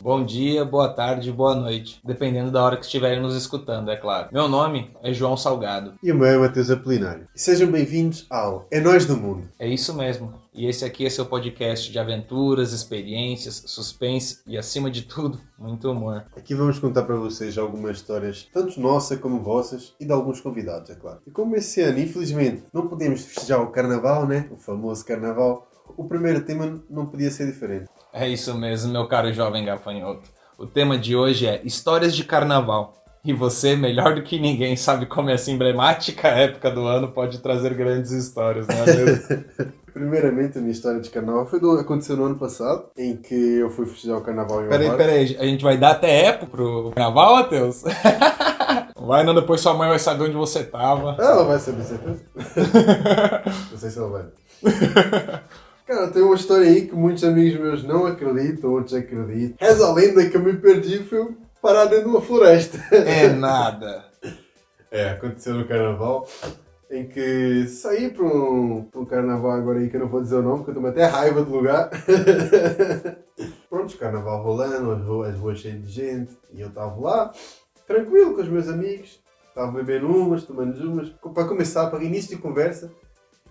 Bom 0.00 0.24
dia, 0.24 0.64
boa 0.64 0.88
tarde, 0.88 1.32
boa 1.32 1.56
noite, 1.56 2.00
dependendo 2.04 2.52
da 2.52 2.62
hora 2.62 2.76
que 2.76 2.84
estiverem 2.84 3.20
nos 3.20 3.34
escutando, 3.34 3.90
é 3.90 3.96
claro. 3.96 4.28
Meu 4.32 4.46
nome 4.46 4.92
é 5.02 5.12
João 5.12 5.36
Salgado. 5.36 5.94
E 6.00 6.12
o 6.12 6.14
meu 6.14 6.26
é 6.26 6.38
Matheus 6.38 6.70
Apolinário. 6.70 7.26
Sejam 7.34 7.68
bem-vindos 7.68 8.24
ao 8.30 8.68
É 8.70 8.80
Nós 8.80 9.06
do 9.06 9.16
Mundo. 9.16 9.48
É 9.58 9.66
isso 9.66 9.92
mesmo. 9.94 10.32
E 10.54 10.66
esse 10.66 10.84
aqui 10.84 11.04
é 11.04 11.10
seu 11.10 11.26
podcast 11.26 11.90
de 11.90 11.98
aventuras, 11.98 12.72
experiências, 12.72 13.64
suspense 13.66 14.38
e, 14.46 14.56
acima 14.56 14.88
de 14.88 15.02
tudo, 15.02 15.40
muito 15.58 15.90
humor. 15.90 16.26
Aqui 16.36 16.54
vamos 16.54 16.78
contar 16.78 17.02
para 17.02 17.16
vocês 17.16 17.58
algumas 17.58 17.96
histórias, 17.96 18.48
tanto 18.52 18.80
nossa 18.80 19.16
como 19.16 19.42
vossas, 19.42 19.94
e 19.98 20.04
de 20.04 20.12
alguns 20.12 20.40
convidados, 20.40 20.90
é 20.90 20.94
claro. 20.94 21.18
E 21.26 21.30
como 21.30 21.56
esse 21.56 21.80
ano, 21.80 21.98
infelizmente, 21.98 22.62
não 22.72 22.86
podemos 22.86 23.22
festejar 23.22 23.60
o 23.60 23.72
Carnaval, 23.72 24.26
né? 24.26 24.48
O 24.52 24.56
famoso 24.56 25.04
Carnaval, 25.04 25.66
o 25.96 26.04
primeiro 26.04 26.44
tema 26.44 26.80
não 26.88 27.06
podia 27.06 27.30
ser 27.30 27.46
diferente. 27.46 27.88
É 28.12 28.28
isso 28.28 28.54
mesmo, 28.54 28.92
meu 28.92 29.06
caro 29.06 29.32
jovem 29.32 29.64
gafanhoto. 29.64 30.28
O 30.58 30.66
tema 30.66 30.98
de 30.98 31.14
hoje 31.14 31.46
é 31.46 31.60
Histórias 31.62 32.16
de 32.16 32.24
Carnaval. 32.24 32.94
E 33.24 33.32
você, 33.32 33.76
melhor 33.76 34.14
do 34.14 34.22
que 34.22 34.38
ninguém, 34.38 34.76
sabe 34.76 35.04
como 35.04 35.28
essa 35.28 35.50
emblemática 35.50 36.28
época 36.28 36.70
do 36.70 36.86
ano 36.86 37.08
pode 37.08 37.38
trazer 37.40 37.74
grandes 37.74 38.10
histórias, 38.10 38.66
não 38.66 38.76
é 38.76 38.86
mesmo? 38.86 39.44
Primeiramente, 39.92 40.56
a 40.56 40.60
minha 40.60 40.72
história 40.72 41.00
de 41.00 41.10
carnaval 41.10 41.44
foi 41.46 41.58
do, 41.58 41.72
aconteceu 41.72 42.16
no 42.16 42.24
ano 42.24 42.36
passado, 42.36 42.84
em 42.96 43.16
que 43.16 43.34
eu 43.34 43.68
fui 43.68 43.84
festejar 43.84 44.16
o 44.16 44.20
carnaval 44.20 44.64
em 44.64 44.68
Peraí, 44.68 44.96
peraí, 44.96 45.36
a 45.38 45.44
gente 45.44 45.64
vai 45.64 45.76
dar 45.76 45.90
até 45.90 46.26
época 46.26 46.46
pro 46.46 46.92
carnaval, 46.94 47.34
Matheus? 47.36 47.82
Vai, 48.96 49.24
não, 49.24 49.34
depois 49.34 49.60
sua 49.62 49.72
mãe 49.72 49.88
vai 49.88 49.98
saber 49.98 50.24
onde 50.24 50.34
você 50.34 50.62
tava. 50.62 51.16
Ela 51.18 51.44
vai 51.44 51.58
saber, 51.58 51.82
certeza. 51.82 52.24
não 53.70 53.78
sei 53.78 53.88
se 53.88 53.98
ela 53.98 54.08
vai. 54.10 54.26
Cara, 55.88 56.10
tem 56.10 56.20
uma 56.20 56.34
história 56.34 56.68
aí 56.68 56.86
que 56.86 56.94
muitos 56.94 57.24
amigos 57.24 57.58
meus 57.58 57.82
não 57.82 58.04
acreditam, 58.04 58.72
outros 58.72 58.92
acreditam. 58.92 59.56
Reza 59.58 59.86
a 59.86 59.94
lenda 59.94 60.28
que 60.28 60.36
eu 60.36 60.42
me 60.42 60.52
perdi 60.52 60.98
fui 60.98 61.34
parar 61.62 61.86
dentro 61.86 62.04
de 62.04 62.10
uma 62.10 62.20
floresta. 62.20 62.78
É 62.94 63.28
nada. 63.28 64.04
É, 64.90 65.10
aconteceu 65.10 65.52
no 65.52 65.68
carnaval, 65.68 66.26
em 66.90 67.06
que 67.06 67.66
saí 67.68 68.08
para 68.08 68.24
um, 68.24 68.84
para 68.84 69.00
um 69.02 69.04
carnaval 69.04 69.50
agora 69.50 69.80
aí 69.80 69.90
que 69.90 69.96
eu 69.96 70.00
não 70.00 70.08
vou 70.08 70.22
dizer 70.22 70.36
o 70.36 70.42
nome, 70.42 70.64
porque 70.64 70.70
eu 70.70 70.76
estou 70.76 70.88
até 70.88 71.04
raiva 71.04 71.42
do 71.42 71.52
lugar. 71.52 71.90
Pronto, 73.68 73.98
carnaval 73.98 74.42
rolando, 74.42 74.90
as 74.92 75.02
ruas, 75.02 75.34
as 75.34 75.38
ruas 75.38 75.58
cheias 75.58 75.82
de 75.82 75.90
gente, 75.90 76.32
e 76.54 76.62
eu 76.62 76.68
estava 76.68 76.98
lá, 76.98 77.30
tranquilo 77.86 78.34
com 78.34 78.40
os 78.40 78.48
meus 78.48 78.66
amigos, 78.66 79.20
estava 79.46 79.70
bebendo 79.72 80.06
umas, 80.06 80.44
tomando 80.44 80.80
umas. 80.90 81.10
Para 81.34 81.44
começar, 81.44 81.90
para 81.90 82.02
início 82.02 82.34
de 82.34 82.40
conversa, 82.40 82.90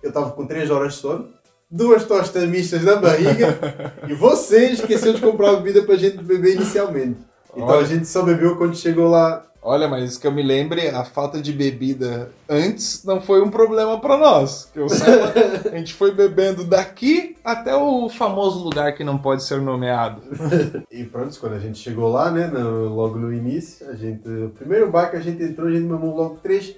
eu 0.02 0.10
estava 0.10 0.32
com 0.32 0.48
3 0.48 0.72
horas 0.72 0.94
de 0.94 1.00
sono, 1.02 1.30
duas 1.70 2.06
tostas 2.06 2.48
mistas 2.48 2.84
na 2.84 2.96
barriga, 2.96 3.94
e 4.08 4.14
você 4.14 4.72
esqueceu 4.72 5.14
de 5.14 5.22
comprar 5.22 5.56
bebida 5.58 5.84
para 5.84 5.96
a 5.96 5.98
gente 5.98 6.18
beber 6.24 6.56
inicialmente. 6.56 7.20
Então 7.56 7.68
Olha. 7.68 7.82
a 7.82 7.86
gente 7.86 8.08
só 8.08 8.22
bebeu 8.22 8.56
quando 8.56 8.76
chegou 8.76 9.10
lá 9.10 9.48
Olha, 9.70 9.86
mas 9.86 10.18
que 10.18 10.26
eu 10.26 10.32
me 10.32 10.42
lembre, 10.42 10.88
a 10.88 11.04
falta 11.04 11.42
de 11.42 11.52
bebida 11.52 12.32
antes 12.48 13.04
não 13.04 13.20
foi 13.20 13.42
um 13.42 13.50
problema 13.50 14.00
pra 14.00 14.16
nós. 14.16 14.70
Que 14.72 14.80
eu 14.80 14.88
saiba, 14.88 15.34
a 15.70 15.78
gente 15.78 15.94
foi 15.94 16.14
bebendo 16.14 16.64
daqui 16.64 17.36
até 17.44 17.76
o 17.76 18.08
famoso 18.08 18.64
lugar 18.64 18.96
que 18.96 19.04
não 19.04 19.18
pode 19.18 19.44
ser 19.44 19.60
nomeado. 19.60 20.22
E 20.90 21.04
pronto, 21.04 21.38
quando 21.38 21.54
a 21.56 21.60
gente 21.60 21.80
chegou 21.80 22.10
lá, 22.10 22.32
né, 22.32 22.48
no- 22.48 22.88
logo 22.96 23.18
no 23.18 23.34
início, 23.34 23.90
a 23.90 23.94
gente, 23.94 24.26
o 24.30 24.52
primeiro 24.52 24.90
bar 24.90 25.12
que 25.12 25.18
a 25.18 25.20
gente 25.20 25.44
entrou, 25.44 25.68
a 25.68 25.72
gente 25.72 25.84
mamou 25.84 26.16
logo 26.16 26.38
três, 26.42 26.74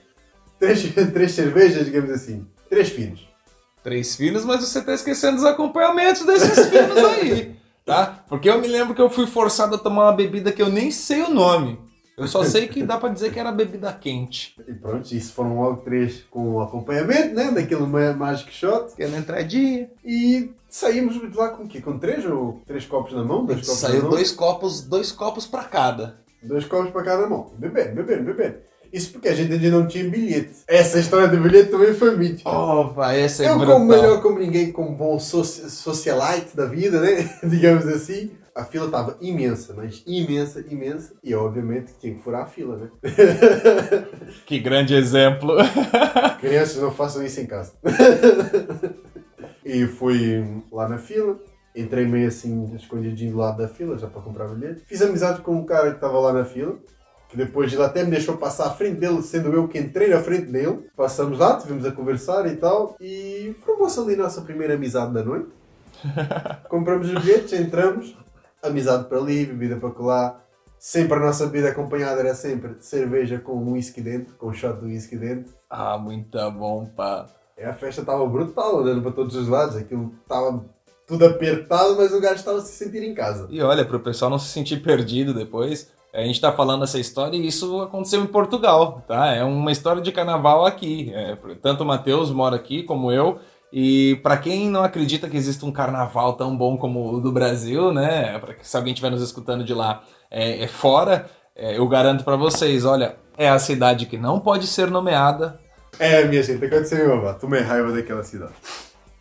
três, 0.59 0.81
três 1.13 1.31
cervejas, 1.33 1.85
digamos 1.85 2.09
assim, 2.09 2.47
três 2.67 2.89
finos. 2.89 3.28
Três 3.83 4.15
filhos, 4.15 4.43
mas 4.45 4.59
você 4.61 4.81
tá 4.81 4.93
esquecendo 4.93 5.37
os 5.37 5.45
acompanhamentos 5.45 6.25
desses 6.25 6.67
filhos 6.67 6.97
aí, 6.97 7.55
tá? 7.85 8.23
Porque 8.27 8.49
eu 8.49 8.59
me 8.59 8.67
lembro 8.67 8.93
que 8.93 9.01
eu 9.01 9.09
fui 9.09 9.25
forçado 9.25 9.75
a 9.75 9.79
tomar 9.79 10.03
uma 10.05 10.11
bebida 10.15 10.51
que 10.51 10.61
eu 10.61 10.69
nem 10.69 10.91
sei 10.91 11.21
o 11.21 11.29
nome. 11.29 11.79
Eu 12.17 12.27
só 12.27 12.43
sei 12.43 12.67
que 12.67 12.83
dá 12.83 12.97
pra 12.97 13.07
dizer 13.07 13.31
que 13.31 13.39
era 13.39 13.49
bebida 13.49 13.93
quente. 13.93 14.53
E 14.67 14.73
pronto, 14.73 15.09
isso 15.15 15.31
foram 15.31 15.57
logo 15.61 15.77
três 15.77 16.23
com 16.29 16.59
acompanhamento, 16.59 17.33
né, 17.33 17.49
daquele 17.51 17.83
ma- 17.85 18.11
Magic 18.11 18.51
Shot. 18.51 18.93
Que 18.93 19.03
é 19.03 19.07
na 19.07 19.19
entradinha. 19.19 19.89
E 20.03 20.51
saímos 20.67 21.13
de 21.13 21.37
lá 21.37 21.47
com 21.51 21.63
o 21.63 21.67
quê? 21.69 21.79
Com 21.79 21.97
três 21.97 22.25
ou 22.25 22.61
três 22.67 22.85
copos 22.85 23.13
na 23.13 23.23
mão? 23.23 23.45
Dois 23.45 23.61
copos 23.65 23.81
na 23.81 23.87
Saiu 23.89 24.01
mão? 24.01 24.09
dois 24.11 24.31
copos, 24.33 24.81
dois 24.81 25.13
copos 25.13 25.47
pra 25.47 25.63
cada. 25.63 26.17
Dois 26.43 26.65
copos 26.65 26.91
para 26.91 27.03
cada 27.03 27.25
mão. 27.25 27.51
Bebendo, 27.57 27.95
bebendo, 27.95 28.23
bebendo. 28.25 28.55
Isso 28.91 29.11
porque 29.11 29.27
a 29.27 29.35
gente 29.35 29.53
ainda 29.53 29.69
não 29.69 29.87
tinha 29.87 30.09
bilhete. 30.09 30.51
Essa 30.67 30.99
história 30.99 31.27
do 31.27 31.37
bilhete 31.37 31.69
também 31.69 31.93
foi 31.93 32.15
mítica. 32.17 32.49
Oh, 32.49 32.89
vai, 32.89 33.21
essa 33.21 33.43
é 33.45 33.49
eu, 33.49 33.57
brutal. 33.57 33.75
como 33.75 33.85
melhor 33.87 34.21
como 34.21 34.39
ninguém, 34.39 34.71
como 34.71 34.91
bom 34.95 35.19
soci- 35.19 35.69
socialite 35.69 36.55
da 36.55 36.65
vida, 36.65 36.99
né? 36.99 37.29
Digamos 37.43 37.85
assim. 37.87 38.31
A 38.55 38.65
fila 38.65 38.87
estava 38.87 39.15
imensa, 39.21 39.73
mas 39.77 40.03
imensa, 40.05 40.65
imensa. 40.69 41.13
E 41.23 41.33
obviamente 41.33 41.93
tinha 41.99 42.13
que 42.15 42.21
furar 42.21 42.41
a 42.43 42.45
fila, 42.47 42.75
né? 42.77 42.89
Que 44.45 44.59
grande 44.59 44.95
exemplo. 44.95 45.55
Crianças 46.41 46.81
não 46.81 46.91
façam 46.91 47.23
isso 47.23 47.39
em 47.39 47.45
casa. 47.45 47.73
e 49.63 49.85
fui 49.85 50.43
lá 50.71 50.89
na 50.89 50.97
fila. 50.97 51.39
Entrei 51.75 52.05
meio 52.05 52.27
assim, 52.27 52.73
escondidinho 52.75 53.31
do 53.33 53.37
lado 53.37 53.59
da 53.59 53.67
fila, 53.67 53.97
já 53.97 54.07
para 54.07 54.21
comprar 54.21 54.47
bilhete. 54.49 54.81
Fiz 54.85 55.01
amizade 55.01 55.41
com 55.41 55.55
um 55.55 55.63
cara 55.65 55.89
que 55.91 55.95
estava 55.97 56.19
lá 56.19 56.33
na 56.33 56.43
fila. 56.43 56.77
Que 57.29 57.37
depois 57.37 57.71
ele 57.71 57.83
até 57.83 58.03
me 58.03 58.09
deixou 58.09 58.37
passar 58.37 58.65
à 58.65 58.71
frente 58.71 58.99
dele, 58.99 59.21
sendo 59.21 59.53
eu 59.53 59.67
que 59.67 59.77
entrei 59.77 60.09
na 60.09 60.19
frente 60.19 60.47
dele. 60.47 60.89
Passamos 60.97 61.37
lá, 61.37 61.57
tivemos 61.57 61.85
a 61.85 61.91
conversar 61.91 62.47
e 62.47 62.57
tal. 62.57 62.95
E 62.99 63.55
formou-se 63.63 63.99
ali 63.99 64.15
a 64.15 64.23
nossa 64.23 64.41
primeira 64.41 64.73
amizade 64.73 65.13
da 65.13 65.23
noite. 65.23 65.49
Compramos 66.67 67.07
os 67.07 67.23
bilhetes, 67.23 67.53
entramos. 67.53 68.17
Amizade 68.63 69.07
para 69.07 69.19
ali, 69.19 69.45
bebida 69.45 69.77
para 69.77 69.91
colar. 69.91 70.43
Sempre 70.79 71.17
a 71.17 71.19
nossa 71.19 71.45
bebida 71.45 71.69
acompanhada 71.69 72.19
era 72.21 72.33
sempre 72.33 72.77
cerveja 72.79 73.37
com 73.37 73.53
um 73.53 73.73
whisky 73.73 74.01
dentro, 74.01 74.33
com 74.35 74.47
um 74.47 74.53
shot 74.53 74.79
de 74.79 74.85
whisky 74.85 75.15
dentro. 75.15 75.53
Ah, 75.69 75.97
muito 75.97 76.37
bom, 76.51 76.85
pá. 76.85 77.27
E 77.57 77.63
a 77.63 77.73
festa 77.73 78.01
estava 78.01 78.25
brutal, 78.25 78.77
olhando 78.77 79.01
para 79.01 79.11
todos 79.11 79.35
os 79.35 79.47
lados. 79.47 79.75
Aquilo 79.75 80.13
estava 80.21 80.65
tudo 81.05 81.25
apertado, 81.25 81.95
mas 81.97 82.13
o 82.13 82.21
gajo 82.21 82.35
estava 82.35 82.59
a 82.59 82.61
se 82.61 82.71
sentir 82.71 83.03
em 83.03 83.13
casa. 83.13 83.47
E 83.49 83.61
olha, 83.61 83.83
pro 83.83 83.99
pessoal 83.99 84.31
não 84.31 84.39
se 84.39 84.47
sentir 84.47 84.81
perdido 84.81 85.33
depois, 85.33 85.91
a 86.13 86.21
gente 86.23 86.41
tá 86.41 86.51
falando 86.51 86.83
essa 86.83 86.99
história 86.99 87.37
e 87.37 87.45
isso 87.47 87.81
aconteceu 87.81 88.21
em 88.23 88.27
Portugal, 88.27 89.03
tá? 89.07 89.33
É 89.33 89.43
uma 89.43 89.71
história 89.71 90.01
de 90.01 90.11
carnaval 90.11 90.65
aqui. 90.65 91.11
É, 91.13 91.37
tanto 91.61 91.83
o 91.83 91.87
Matheus 91.87 92.31
mora 92.31 92.55
aqui 92.55 92.83
como 92.83 93.11
eu. 93.11 93.39
E 93.71 94.15
pra 94.23 94.35
quem 94.37 94.67
não 94.69 94.83
acredita 94.83 95.29
que 95.29 95.37
existe 95.37 95.63
um 95.63 95.71
carnaval 95.71 96.33
tão 96.33 96.57
bom 96.57 96.75
como 96.75 97.13
o 97.13 97.21
do 97.21 97.31
Brasil, 97.31 97.93
né? 97.93 98.39
Pra 98.39 98.55
que, 98.55 98.67
se 98.67 98.75
alguém 98.75 98.93
estiver 98.93 99.11
nos 99.11 99.21
escutando 99.21 99.63
de 99.63 99.73
lá 99.75 100.01
é, 100.31 100.63
é 100.63 100.67
fora, 100.67 101.29
é, 101.55 101.77
eu 101.77 101.87
garanto 101.87 102.23
pra 102.23 102.35
vocês, 102.35 102.83
olha, 102.83 103.15
é 103.37 103.47
a 103.47 103.59
cidade 103.59 104.07
que 104.07 104.17
não 104.17 104.39
pode 104.39 104.65
ser 104.65 104.89
nomeada, 104.89 105.59
É, 105.99 106.23
minha 106.25 106.41
gente, 106.41 106.63
aconteceu 106.65 107.13
avó. 107.13 107.33
Tomei 107.33 107.61
raiva 107.61 107.91
daquela 107.91 108.23
cidade. 108.23 108.53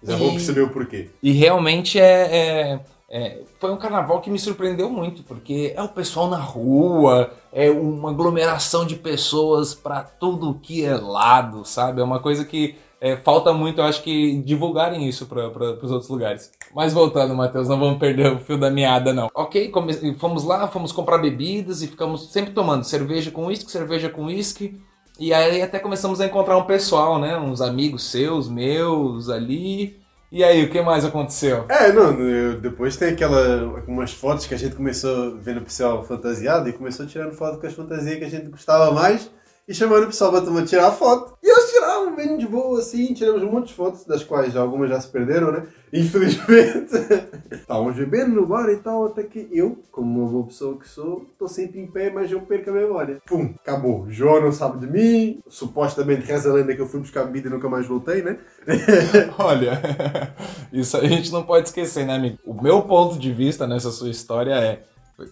Já 0.03 0.17
vou 0.17 0.29
E- 0.29 0.33
perceber 0.33 0.61
o 0.63 0.69
porquê. 0.71 1.11
E 1.23 1.33
realmente 1.33 1.99
é, 2.01 2.37
é- 2.37 2.81
é- 3.11 3.43
foi 3.59 3.71
um 3.73 3.77
carnaval 3.77 4.21
que 4.21 4.31
me 4.31 4.39
surpreendeu 4.39 4.91
muito, 4.91 5.23
porque 5.23 5.73
é 5.75 5.83
o 5.83 5.89
pessoal 5.89 6.29
na 6.29 6.39
rua, 6.39 7.31
é 7.53 7.71
uma 7.71 8.11
aglomeração 8.11 8.85
de 8.85 8.97
pessoas 8.97 9.75
pra 9.75 10.03
tudo 10.03 10.59
que 10.63 10.85
é 10.85 10.95
lado, 10.97 11.65
sabe? 11.65 12.01
É 12.01 12.05
uma 12.05 12.21
coisa 12.21 12.45
que 12.45 12.77
é, 13.01 13.17
falta 13.17 13.53
muito, 13.53 13.81
eu 13.81 13.85
acho 13.85 14.03
que 14.03 14.39
divulgarem 14.43 15.07
isso 15.09 15.25
para 15.27 15.49
os 15.83 15.91
outros 15.91 16.11
lugares. 16.11 16.51
Mas 16.75 16.93
voltando, 16.93 17.35
Matheus, 17.35 17.69
não 17.69 17.79
vamos 17.79 17.99
perder 17.99 18.33
o 18.33 18.41
fio 18.41 18.59
da 18.59 18.71
meada, 18.71 19.13
não. 19.13 19.29
Ok, 19.35 19.69
come- 19.69 20.15
fomos 20.15 20.43
lá, 20.45 20.67
fomos 20.67 20.91
comprar 20.91 21.19
bebidas 21.19 21.81
e 21.81 21.87
ficamos 21.87 22.33
sempre 22.33 22.53
tomando 22.53 22.83
cerveja 22.85 23.31
com 23.31 23.47
uísque, 23.47 23.71
cerveja 23.71 24.09
com 24.11 24.25
uísque. 24.25 24.81
E 25.19 25.33
aí 25.33 25.63
até 25.63 25.79
começamos 25.79 26.21
a 26.21 26.27
encontrar 26.27 26.57
um 26.59 26.65
pessoal, 26.65 27.19
né? 27.19 27.37
Uns 27.39 27.61
amigos 27.61 28.05
seus, 28.11 28.49
meus 28.49 29.29
ali. 29.29 29.97
E 30.31 30.43
aí, 30.45 30.65
o 30.65 30.71
que 30.71 30.81
mais 30.83 31.05
aconteceu? 31.05 31.67
É, 31.69 31.93
não, 31.93 32.19
eu- 32.21 32.61
depois 32.61 32.97
tem 32.97 33.11
aquela, 33.11 33.65
umas 33.87 34.13
fotos 34.13 34.47
que 34.47 34.55
a 34.55 34.59
gente 34.59 34.75
começou 34.75 35.39
vendo 35.39 35.59
o 35.61 35.65
pessoal 35.65 36.03
fantasiado 36.05 36.69
e 36.69 36.73
começou 36.73 37.07
tirando 37.07 37.35
foto 37.35 37.61
com 37.61 37.67
as 37.67 37.75
fantasias 37.75 38.19
que 38.19 38.25
a 38.25 38.29
gente 38.31 38.49
gostava 38.49 38.91
mais 38.93 39.31
e 39.69 39.75
chamando 39.75 40.05
o 40.05 40.07
pessoal 40.07 40.33
para 40.33 40.41
tomar- 40.41 40.65
tirar 40.65 40.91
foto. 40.93 41.37
E 41.43 41.49
eles 41.49 41.71
tiravam 41.71 42.17
bem 42.17 42.39
de 42.39 42.47
boa, 42.47 42.79
assim, 42.81 43.13
tiramos 43.13 43.43
um 43.43 43.51
monte 43.53 43.69
de 43.69 43.75
fotos, 43.75 44.05
das 44.05 44.25
quais 44.25 44.57
algumas 44.57 44.89
já 44.89 44.99
se 45.01 45.09
perderam, 45.09 45.53
né? 45.53 45.65
Infelizmente. 45.93 46.91
Estávamos 47.53 47.97
bebendo 47.97 48.35
no 48.35 48.47
bar 48.47 48.69
e 48.71 48.77
tal, 48.77 49.07
até 49.07 49.23
que 49.23 49.49
eu, 49.53 49.79
como 49.93 50.23
uma 50.23 50.31
boa 50.31 50.47
pessoa 50.47 50.79
que 50.79 50.89
sou, 50.89 51.27
estou 51.31 51.49
sempre 51.49 51.81
em 51.81 51.87
pé, 51.87 52.11
mas 52.11 52.31
eu 52.33 52.41
perco 52.41 52.71
a 52.71 52.73
memória. 52.73 53.21
Pum, 53.27 53.55
acabou. 53.63 54.07
João 54.11 54.41
não 54.41 54.53
sabe 54.53 54.79
de 54.79 54.91
mim, 54.91 55.41
supostamente 55.49 56.27
reza 56.27 56.51
a 56.51 56.55
lenda 56.55 56.75
que 56.75 56.81
eu 56.81 56.87
fui 56.89 57.01
buscar 57.01 57.25
bebida 57.25 57.49
e 57.49 57.51
nunca 57.51 57.69
mais 57.69 57.87
voltei, 57.87 58.23
né? 58.23 58.39
Olha, 59.39 59.81
isso 60.73 60.97
a 60.97 61.07
gente 61.07 61.31
não 61.31 61.43
pode 61.43 61.69
esquecer, 61.69 62.07
né, 62.07 62.15
amigo? 62.17 62.39
O 62.45 62.55
meu 62.61 62.83
ponto 62.83 63.19
de 63.19 63.33
vista 63.33 63.67
nessa 63.67 63.91
sua 63.91 64.09
história 64.11 64.55
é: 64.55 64.83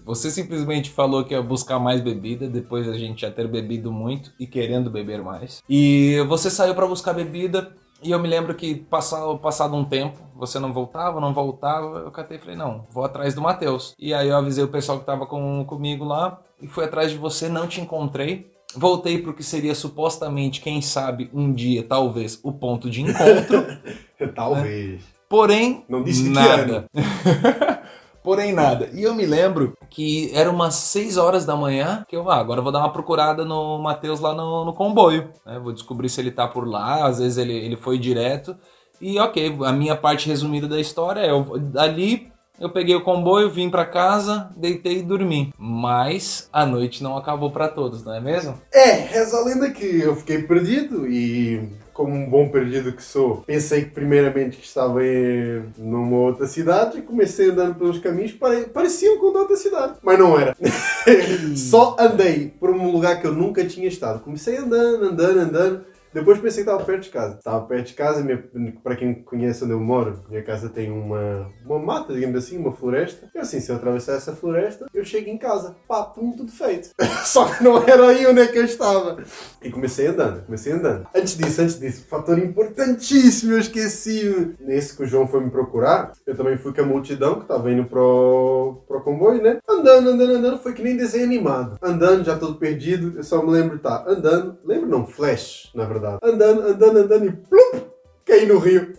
você 0.05 0.31
simplesmente 0.31 0.91
falou 0.91 1.25
que 1.25 1.33
ia 1.35 1.43
buscar 1.43 1.79
mais 1.79 2.01
bebida 2.01 2.49
depois 2.49 2.87
da 2.87 2.95
gente 2.99 3.21
já 3.21 3.31
ter 3.31 3.47
bebido 3.47 3.93
muito 3.93 4.33
e 4.39 4.47
querendo 4.47 4.91
beber 4.91 5.23
mais. 5.23 5.63
E 5.69 6.21
você 6.29 6.51
saiu 6.51 6.75
pra 6.75 6.87
buscar 6.87 7.13
bebida 7.13 7.73
E 8.03 8.11
eu 8.11 8.19
me 8.19 8.29
lembro 8.29 8.55
que 8.55 8.75
passado, 8.75 9.39
passado 9.39 9.75
um 9.75 9.85
tempo, 9.85 10.19
você 10.35 10.59
não 10.59 10.73
voltava, 10.73 11.19
não 11.21 11.33
voltava, 11.33 12.01
eu 12.01 12.11
catei 12.11 12.37
e 12.37 12.41
falei, 12.41 12.57
não, 12.57 12.87
vou 12.91 13.05
atrás 13.05 13.35
do 13.35 13.41
Matheus. 13.41 13.95
E 13.99 14.13
aí 14.13 14.29
eu 14.29 14.37
avisei 14.37 14.63
o 14.63 14.69
pessoal 14.69 14.99
que 14.99 15.07
tava 15.07 15.25
com, 15.27 15.65
comigo 15.65 16.05
lá 16.05 16.39
e 16.61 16.67
fui 16.69 16.85
atrás 16.85 17.11
de 17.11 17.17
você, 17.17 17.49
não 17.49 17.67
te 17.67 17.81
encontrei. 17.81 18.51
Voltei 18.77 19.23
pro 19.23 19.33
que 19.33 19.43
seria 19.43 19.75
supostamente, 19.75 20.61
quem 20.61 20.83
sabe, 20.83 21.31
um 21.33 21.51
dia, 21.53 21.83
talvez, 21.83 22.39
o 22.43 22.53
ponto 22.53 22.91
de 22.91 23.01
encontro. 23.01 23.65
Talvez. 24.35 25.03
Porém, 25.29 25.85
Não 25.89 26.03
disse 26.03 26.25
que 26.25 26.29
nada. 26.29 26.85
Porém, 28.27 28.53
nada. 28.53 28.91
E 28.93 29.05
eu 29.05 29.15
me 29.15 29.25
lembro 29.25 29.79
que 29.89 30.33
era 30.35 30.51
umas 30.51 30.75
6 30.75 31.17
horas 31.17 31.47
da 31.47 31.55
manhã 31.55 32.05
que 32.09 32.17
eu, 32.17 32.29
ah, 32.29 32.41
agora 32.41 32.59
eu 32.59 32.65
vou 32.65 32.73
dar 32.73 32.81
uma 32.81 32.93
procurada 32.93 33.45
no 33.45 33.79
Matheus 33.79 34.19
lá 34.19 34.35
no, 34.35 34.65
no 34.65 34.75
comboio. 34.75 35.31
né? 35.47 35.61
Vou 35.61 35.73
descobrir 35.73 36.09
se 36.09 36.21
ele 36.21 36.33
tá 36.33 36.49
por 36.49 36.67
lá, 36.67 37.07
às 37.07 37.21
vezes 37.21 37.39
ele, 37.39 37.53
ele 37.53 37.77
foi 37.77 38.01
direto. 38.01 38.57
E 39.01 39.17
ok, 39.21 39.57
a 39.65 39.73
minha 39.73 39.95
parte 39.95 40.27
resumida 40.27 40.67
da 40.67 40.81
história 40.81 41.21
é: 41.21 41.31
eu, 41.31 41.57
dali 41.57 42.33
eu 42.59 42.69
peguei 42.69 42.97
o 42.97 43.05
comboio, 43.05 43.49
vim 43.49 43.71
pra 43.71 43.87
casa, 43.87 44.51
deitei 44.57 44.99
e 44.99 45.03
dormi. 45.03 45.53
Mas 45.57 46.49
a 46.53 46.67
noite 46.67 47.05
não 47.05 47.17
acabou 47.17 47.53
pra 47.53 47.69
todos, 47.69 48.03
não 48.03 48.13
é 48.13 48.21
mesmo? 48.21 48.61
É, 48.75 48.91
reza 48.91 49.39
a 49.39 49.45
lenda 49.45 49.71
que 49.71 50.01
eu 50.01 50.17
fiquei 50.17 50.43
perdido 50.43 51.07
e, 51.07 51.69
como 51.97 52.15
um 52.15 52.29
bom 52.29 52.51
perdido 52.51 52.93
que 52.93 53.03
sou, 53.03 53.43
pensei 53.47 53.85
que 53.85 53.91
primeiramente 53.91 54.59
que 54.59 54.67
estava 54.67 55.03
em, 55.03 55.65
numa 55.79 56.19
outra 56.19 56.47
cidade 56.47 56.99
e 56.99 57.03
comecei 57.03 57.49
andando 57.49 57.77
pelos 57.77 57.99
caminhos 57.99 58.33
que 58.33 58.39
pare, 58.39 58.67
pareciam 58.67 59.17
com 59.17 59.27
outra 59.27 59.57
cidade. 59.57 59.95
Mas 60.03 60.19
não 60.19 60.39
era. 60.39 60.55
Só 61.57 61.97
andei 61.99 62.53
por 62.61 62.69
um 62.69 62.93
lugar 62.93 63.19
que 63.19 63.27
eu 63.27 63.33
nunca 63.33 63.65
tinha 63.65 63.89
estado. 63.89 64.21
Comecei 64.21 64.59
andando, 64.59 65.07
andando, 65.07 65.39
andando. 65.39 65.96
Depois 66.17 66.39
pensei 66.39 66.65
que 66.65 66.71
estava 66.71 66.83
perto 66.83 67.03
de 67.03 67.11
casa. 67.11 67.37
Estava 67.37 67.67
perto 67.67 67.89
de 67.89 67.93
casa, 67.93 68.23
minha, 68.23 68.43
para 68.83 68.97
quem 68.97 69.23
conhece 69.23 69.63
onde 69.63 69.75
eu 69.75 69.81
moro, 69.81 70.25
minha 70.31 70.43
casa 70.43 70.71
tem 70.71 70.91
uma, 70.91 71.53
uma 71.63 71.79
mata, 71.79 72.15
digamos 72.15 72.43
assim, 72.43 72.57
uma 72.57 72.73
floresta. 72.73 73.29
E 73.35 73.39
assim, 73.39 73.61
se 73.61 73.71
eu 73.71 73.77
atravessar 73.77 74.15
essa 74.15 74.35
floresta, 74.35 74.87
eu 74.95 75.05
chego 75.05 75.29
em 75.29 75.37
casa. 75.37 75.77
Pá, 75.87 76.05
pum, 76.05 76.33
tudo 76.33 76.51
feito. 76.51 76.89
Só 77.27 77.45
que 77.45 77.63
não 77.63 77.87
era 77.87 78.09
aí 78.09 78.27
onde 78.27 78.41
é 78.41 78.47
que 78.47 78.57
eu 78.57 78.65
estava. 78.65 79.23
E 79.63 79.69
comecei 79.69 80.07
andando, 80.07 80.43
comecei 80.47 80.73
andando. 80.73 81.07
Antes 81.15 81.37
disso, 81.37 81.61
antes 81.61 81.79
disso, 81.79 82.07
fator 82.09 82.39
importantíssimo, 82.39 83.53
eu 83.53 83.59
esqueci. 83.59 84.55
Nesse 84.59 84.97
que 84.97 85.03
o 85.03 85.07
João 85.07 85.29
foi 85.29 85.45
me 85.45 85.51
procurar, 85.51 86.13
eu 86.27 86.35
também 86.35 86.57
fui 86.57 86.73
com 86.73 86.81
a 86.81 86.87
multidão 86.87 87.35
que 87.35 87.43
estava 87.43 87.71
indo 87.71 87.85
pro, 87.85 88.83
pro 88.89 89.03
comboio, 89.03 89.43
né? 89.43 89.59
Andando, 89.69 90.09
andando, 90.09 90.33
andando, 90.33 90.59
foi 90.61 90.73
que 90.73 90.83
nem 90.83 90.97
desenho 90.97 91.25
animado. 91.25 91.77
Andando, 91.83 92.25
já 92.25 92.39
todo 92.39 92.55
perdido, 92.55 93.19
eu 93.19 93.23
só 93.23 93.45
me 93.45 93.51
lembro, 93.51 93.79
tá, 93.79 94.03
andando, 94.09 94.57
lembro 94.65 94.89
não, 94.89 95.07
flash, 95.07 95.71
na 95.75 95.85
verdade. 95.85 96.06
Andando, 96.23 96.61
andando, 96.63 96.99
andando 96.99 97.27
e 97.27 97.33
plum, 97.33 97.83
caí 98.25 98.47
no 98.47 98.59
rio. 98.59 98.95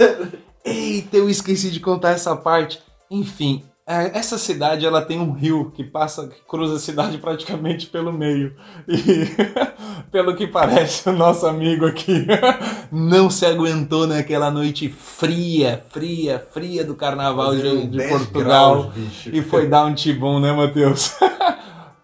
Eita, 0.64 1.16
eu 1.16 1.28
esqueci 1.28 1.70
de 1.70 1.80
contar 1.80 2.10
essa 2.10 2.36
parte. 2.36 2.80
Enfim, 3.10 3.64
é, 3.86 4.16
essa 4.16 4.38
cidade 4.38 4.86
ela 4.86 5.02
tem 5.02 5.18
um 5.18 5.32
rio 5.32 5.72
que 5.74 5.82
passa, 5.82 6.28
que 6.28 6.40
cruza 6.48 6.76
a 6.76 6.78
cidade 6.78 7.18
praticamente 7.18 7.88
pelo 7.88 8.12
meio. 8.12 8.54
E 8.86 9.26
pelo 10.10 10.36
que 10.36 10.46
parece, 10.46 11.08
o 11.08 11.12
nosso 11.12 11.46
amigo 11.46 11.84
aqui 11.84 12.26
não 12.92 13.28
se 13.28 13.44
aguentou 13.44 14.06
naquela 14.06 14.52
noite 14.52 14.88
fria, 14.88 15.84
fria, 15.90 16.46
fria 16.52 16.84
do 16.84 16.94
carnaval 16.94 17.56
de, 17.56 17.86
de 17.88 17.98
10 17.98 18.10
Portugal 18.10 18.82
graus, 18.82 19.26
e 19.26 19.42
foi 19.42 19.66
dar 19.66 19.84
um 19.84 19.94
tibum, 19.94 20.38
né, 20.38 20.52
Matheus? 20.52 21.16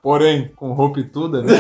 Porém, 0.03 0.51
com 0.57 0.73
roupa 0.73 0.99
e 0.99 1.05
tudo, 1.05 1.43
né? 1.43 1.53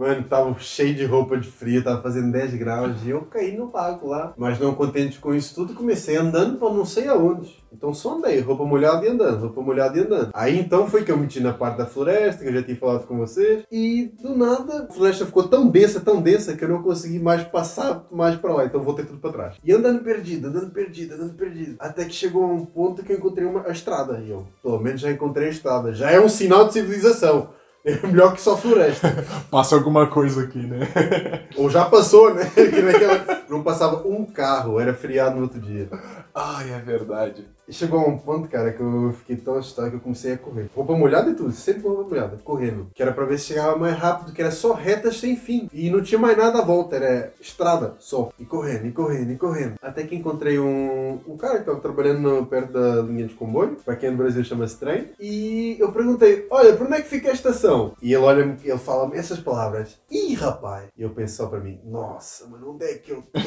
Mano, 0.00 0.24
tava 0.24 0.58
cheio 0.58 0.94
de 0.94 1.04
roupa 1.04 1.36
de 1.36 1.46
frio, 1.46 1.84
tava 1.84 2.00
fazendo 2.00 2.32
10 2.32 2.54
graus 2.54 3.04
e 3.04 3.10
eu 3.10 3.20
caí 3.20 3.54
no 3.54 3.70
lago 3.70 4.08
lá. 4.08 4.32
Mas 4.34 4.58
não 4.58 4.74
contente 4.74 5.18
com 5.18 5.34
isso 5.34 5.54
tudo, 5.54 5.74
comecei 5.74 6.16
andando 6.16 6.58
pra 6.58 6.70
não 6.70 6.86
sei 6.86 7.06
aonde. 7.06 7.62
Então 7.70 7.92
só 7.92 8.14
andei, 8.14 8.40
roupa 8.40 8.64
molhada 8.64 9.04
e 9.04 9.10
andando, 9.10 9.42
roupa 9.42 9.60
molhada 9.60 9.98
e 9.98 10.00
andando. 10.00 10.30
Aí 10.32 10.58
então 10.58 10.88
foi 10.88 11.04
que 11.04 11.12
eu 11.12 11.18
meti 11.18 11.38
na 11.38 11.52
parte 11.52 11.76
da 11.76 11.84
floresta, 11.84 12.42
que 12.42 12.48
eu 12.48 12.54
já 12.54 12.62
tinha 12.62 12.78
falado 12.78 13.06
com 13.06 13.18
vocês. 13.18 13.62
E 13.70 14.10
do 14.22 14.34
nada, 14.34 14.86
a 14.88 14.92
floresta 14.92 15.26
ficou 15.26 15.46
tão 15.46 15.68
densa, 15.68 16.00
tão 16.00 16.22
densa, 16.22 16.56
que 16.56 16.64
eu 16.64 16.68
não 16.70 16.82
consegui 16.82 17.18
mais 17.18 17.44
passar 17.44 18.06
mais 18.10 18.36
pra 18.36 18.54
lá. 18.54 18.64
Então 18.64 18.82
voltei 18.82 19.04
tudo 19.04 19.18
pra 19.18 19.32
trás. 19.32 19.56
E 19.62 19.70
andando 19.70 20.02
perdido, 20.02 20.48
andando 20.48 20.70
perdido, 20.70 21.14
andando 21.14 21.34
perdido. 21.34 21.76
Até 21.78 22.06
que 22.06 22.14
chegou 22.14 22.44
a 22.44 22.46
um 22.46 22.64
ponto 22.64 23.02
que 23.02 23.12
eu 23.12 23.18
encontrei 23.18 23.46
uma, 23.46 23.66
a 23.66 23.70
estrada. 23.70 24.18
E 24.18 24.30
eu, 24.30 24.46
pelo 24.62 24.80
menos 24.80 25.02
já 25.02 25.10
encontrei 25.10 25.48
a 25.48 25.50
estrada. 25.50 25.92
Já 25.92 26.10
é 26.10 26.18
um 26.18 26.28
sinal 26.28 26.66
de 26.66 26.72
civilização. 26.72 27.59
É 27.84 27.94
melhor 28.06 28.34
que 28.34 28.40
só 28.40 28.56
floresta. 28.56 29.24
Passa 29.50 29.74
alguma 29.74 30.06
coisa 30.06 30.42
aqui, 30.42 30.58
né? 30.58 30.88
Ou 31.56 31.70
já 31.70 31.84
passou, 31.84 32.34
né? 32.34 32.50
Que 32.54 32.82
naquela... 32.82 33.40
Não 33.48 33.62
passava 33.62 34.06
um 34.06 34.24
carro, 34.24 34.78
era 34.78 34.94
feriado 34.94 35.36
no 35.36 35.42
outro 35.42 35.60
dia. 35.60 35.88
Ai, 36.34 36.72
é 36.72 36.78
verdade. 36.78 37.46
E 37.70 37.72
chegou 37.72 38.00
a 38.00 38.08
um 38.08 38.18
ponto, 38.18 38.48
cara, 38.48 38.72
que 38.72 38.80
eu 38.80 39.14
fiquei 39.20 39.36
tão 39.36 39.54
assustado 39.54 39.90
que 39.90 39.96
eu 39.96 40.00
comecei 40.00 40.32
a 40.32 40.36
correr. 40.38 40.68
Roupa 40.74 40.92
molhada 40.96 41.30
e 41.30 41.34
tudo, 41.34 41.52
sempre 41.52 41.82
roupa 41.86 42.02
molhada, 42.02 42.36
correndo. 42.42 42.88
Que 42.92 43.00
era 43.00 43.12
pra 43.12 43.24
ver 43.24 43.38
se 43.38 43.44
chegava 43.46 43.76
mais 43.78 43.96
rápido, 43.96 44.32
que 44.32 44.42
era 44.42 44.50
só 44.50 44.72
retas 44.72 45.18
sem 45.20 45.36
fim. 45.36 45.68
E 45.72 45.88
não 45.88 46.02
tinha 46.02 46.18
mais 46.18 46.36
nada 46.36 46.58
à 46.58 46.64
volta, 46.64 46.96
era 46.96 47.32
estrada 47.40 47.94
só. 48.00 48.30
E 48.40 48.44
correndo, 48.44 48.86
e 48.88 48.90
correndo, 48.90 49.30
e 49.30 49.36
correndo. 49.36 49.74
Até 49.80 50.02
que 50.02 50.16
encontrei 50.16 50.58
um, 50.58 51.20
um 51.28 51.36
cara 51.36 51.60
que 51.60 51.64
tava 51.66 51.78
trabalhando 51.78 52.18
no- 52.20 52.44
perto 52.46 52.72
da 52.72 53.02
linha 53.02 53.28
de 53.28 53.34
comboio, 53.34 53.76
pra 53.84 53.94
quem 53.94 54.10
no 54.10 54.16
Brasil 54.16 54.42
chama-se 54.42 54.76
trem. 54.76 55.10
E 55.20 55.76
eu 55.78 55.92
perguntei, 55.92 56.48
olha, 56.50 56.74
por 56.74 56.88
onde 56.88 56.96
é 56.96 57.00
que 57.02 57.08
fica 57.08 57.30
a 57.30 57.32
estação? 57.34 57.92
E 58.02 58.12
ele 58.12 58.16
olha 58.24 58.40
ele 58.64 58.78
fala 58.78 59.08
essas 59.14 59.38
palavras. 59.38 59.96
Ih, 60.10 60.34
rapaz! 60.34 60.86
E 60.98 61.02
eu 61.02 61.10
penso 61.10 61.36
só 61.36 61.46
pra 61.46 61.60
mim, 61.60 61.78
nossa, 61.84 62.48
mano, 62.48 62.72
onde 62.72 62.84
é 62.84 62.94
que 62.94 63.12
eu 63.12 63.22
tô? 63.22 63.38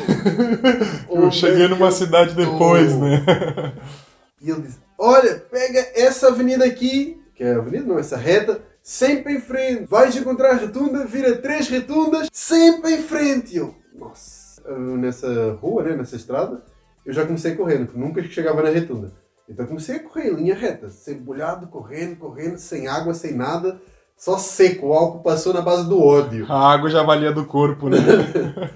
Eu 1.13 1.29
cheguei 1.29 1.65
é 1.65 1.67
numa 1.67 1.87
eu 1.87 1.91
cidade 1.91 2.33
depois, 2.35 2.93
tô? 2.93 2.99
né? 2.99 3.21
E 4.44 4.51
ele 4.51 4.62
diz: 4.62 4.78
Olha, 4.98 5.36
pega 5.50 5.80
essa 5.95 6.28
avenida 6.28 6.66
aqui, 6.66 7.19
que 7.34 7.44
é 7.44 7.54
a 7.54 7.57
avenida, 7.57 7.86
não, 7.86 7.98
essa 7.98 8.18
reta, 8.18 8.62
sempre 8.81 9.34
em 9.34 9.42
frente. 9.42 9.86
Vais 9.86 10.16
encontrar 10.16 10.51
a 10.51 10.56
retunda, 10.56 11.06
vira 11.06 11.38
três 11.38 11.69
retundas, 11.69 12.28
sempre 12.31 12.95
em 12.95 13.01
frente. 13.01 13.56
E 13.56 13.57
eu, 13.57 13.74
nossa, 13.95 14.62
nessa 14.98 15.54
rua, 15.62 15.84
né, 15.84 15.95
nessa 15.95 16.18
estrada, 16.18 16.62
eu 17.06 17.13
já 17.13 17.25
comecei 17.25 17.56
correndo, 17.56 17.86
porque 17.86 18.00
nunca 18.00 18.22
chegava 18.24 18.62
na 18.62 18.69
retunda. 18.69 19.13
Então 19.48 19.66
comecei 19.66 19.95
a 19.95 20.00
correr 20.04 20.30
em 20.30 20.35
linha 20.35 20.56
reta, 20.56 20.90
sempre 20.90 21.23
molhado, 21.23 21.68
correndo, 21.68 22.18
correndo, 22.18 22.57
sem 22.57 22.88
água, 22.88 23.14
sem 23.14 23.33
nada, 23.33 23.81
só 24.18 24.38
seco. 24.38 24.88
O 24.88 24.94
álcool 24.94 25.23
passou 25.23 25.54
na 25.54 25.62
base 25.62 25.88
do 25.88 26.02
ódio. 26.02 26.45
A 26.50 26.73
água 26.73 26.90
já 26.90 27.04
valia 27.04 27.31
do 27.31 27.45
corpo, 27.45 27.90
né? 27.90 27.97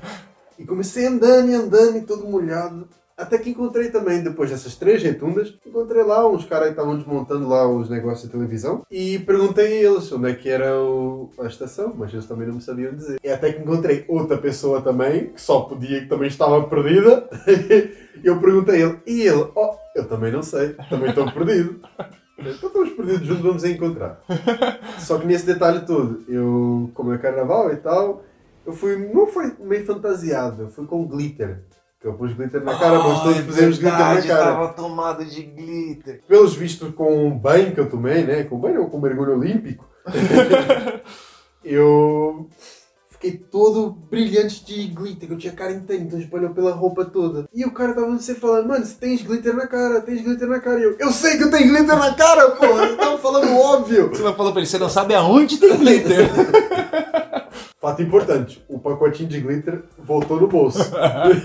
E 0.60 0.66
comecei 0.66 1.06
andando 1.06 1.52
e 1.52 1.54
andando 1.54 1.98
e 1.98 2.02
todo 2.02 2.28
molhado. 2.28 2.88
Até 3.18 3.40
que 3.40 3.50
encontrei 3.50 3.90
também, 3.90 4.22
depois 4.22 4.52
dessas 4.52 4.76
três 4.76 5.02
retundas, 5.02 5.58
encontrei 5.66 6.04
lá 6.04 6.28
uns 6.30 6.46
caras 6.46 6.68
que 6.68 6.74
estavam 6.74 6.96
desmontando 6.96 7.48
lá 7.50 7.68
os 7.68 7.90
negócios 7.90 8.28
de 8.28 8.32
televisão 8.32 8.84
e 8.92 9.18
perguntei 9.18 9.66
a 9.66 9.90
eles 9.92 10.12
onde 10.12 10.30
é 10.30 10.36
que 10.36 10.48
era 10.48 10.80
o- 10.80 11.32
a 11.40 11.48
estação, 11.48 11.96
mas 11.98 12.14
eles 12.14 12.28
também 12.28 12.46
não 12.48 12.54
me 12.56 12.62
sabiam 12.62 12.94
dizer. 12.94 13.20
E 13.24 13.28
até 13.30 13.52
que 13.52 13.64
encontrei 13.64 14.06
outra 14.08 14.38
pessoa 14.38 14.82
também, 14.84 15.30
que 15.30 15.42
só 15.42 15.62
podia, 15.62 16.02
que 16.02 16.06
também 16.08 16.28
estava 16.28 16.62
perdida, 16.68 17.28
e 17.48 18.22
eu 18.24 18.40
perguntei 18.40 18.84
a 18.84 18.86
ele, 18.88 19.00
e 19.08 19.22
ele, 19.24 19.48
oh, 19.56 19.74
eu 19.96 20.08
também 20.08 20.32
não 20.32 20.44
sei, 20.44 20.76
também 20.88 21.10
estou 21.10 21.32
perdido. 21.32 21.80
Então 22.38 22.52
estamos 22.70 22.90
perdidos 22.92 23.26
juntos, 23.28 23.44
vamos 23.44 23.64
encontrar. 23.66 24.22
Só 25.00 25.18
que 25.18 25.26
nesse 25.26 25.44
detalhe 25.48 25.84
todo, 25.88 26.24
eu, 26.28 26.92
como 26.94 27.12
é 27.14 27.18
carnaval 27.18 27.74
e 27.74 27.78
tal, 27.78 28.24
eu 28.64 28.74
fui, 28.74 28.96
não 29.12 29.26
foi 29.26 29.52
meio 29.60 29.84
fantasiado, 29.88 30.62
eu 30.64 30.70
fui 30.70 30.86
com 30.86 31.04
glitter. 31.08 31.64
Que 32.00 32.08
eu 32.08 32.14
pus 32.14 32.32
glitter 32.34 32.64
na 32.64 32.78
cara, 32.78 33.00
mas 33.00 33.24
todos 33.24 33.42
pusemos 33.42 33.80
glitter 33.80 34.00
na 34.00 34.22
cara. 34.22 34.46
Tava 34.46 34.74
tomado 34.74 35.26
de 35.26 35.42
glitter. 35.42 36.22
Pelos 36.28 36.54
vistos, 36.54 36.94
com 36.94 37.28
o 37.28 37.32
banho 37.32 37.74
que 37.74 37.80
eu 37.80 37.90
tomei, 37.90 38.24
né? 38.24 38.44
Com 38.44 38.60
banho 38.60 38.82
ou 38.82 38.90
com 38.90 39.00
mergulho 39.00 39.34
olímpico, 39.34 39.84
eu 41.66 42.48
fiquei 43.10 43.32
todo 43.32 43.90
brilhante 43.90 44.64
de 44.64 44.88
glitter, 44.90 45.28
que 45.28 45.34
eu 45.34 45.40
tinha 45.40 45.54
cara 45.54 45.72
inteira, 45.72 46.04
então 46.04 46.20
espalhou 46.20 46.52
pela 46.52 46.72
roupa 46.72 47.04
toda. 47.04 47.50
E 47.52 47.66
o 47.66 47.72
cara 47.72 47.96
tava 47.96 48.16
sempre 48.20 48.42
falando, 48.42 48.68
mano, 48.68 48.86
você 48.86 48.94
tens 48.94 49.24
glitter 49.24 49.56
na 49.56 49.66
cara, 49.66 50.00
tens 50.02 50.22
glitter 50.22 50.48
na 50.48 50.60
cara. 50.60 50.80
E 50.80 50.84
eu, 50.84 50.96
eu 51.00 51.12
sei 51.12 51.38
que 51.38 51.46
eu 51.46 51.52
tenho 51.52 51.68
glitter 51.68 51.98
na 51.98 52.14
cara, 52.14 52.52
porra! 52.52 52.86
Eu 52.86 52.98
tava 52.98 53.18
falando 53.18 53.58
óbvio! 53.58 54.10
Você 54.10 54.22
não 54.22 54.36
falou 54.36 54.52
pra 54.52 54.62
ele, 54.62 54.70
você 54.70 54.78
não 54.78 54.90
sabe 54.90 55.16
aonde 55.16 55.58
tem 55.58 55.76
glitter. 55.76 56.30
Fato 57.88 58.02
importante, 58.02 58.62
o 58.68 58.78
pacotinho 58.78 59.30
de 59.30 59.40
glitter 59.40 59.82
voltou 59.98 60.42
no 60.42 60.48
bolso. 60.50 60.92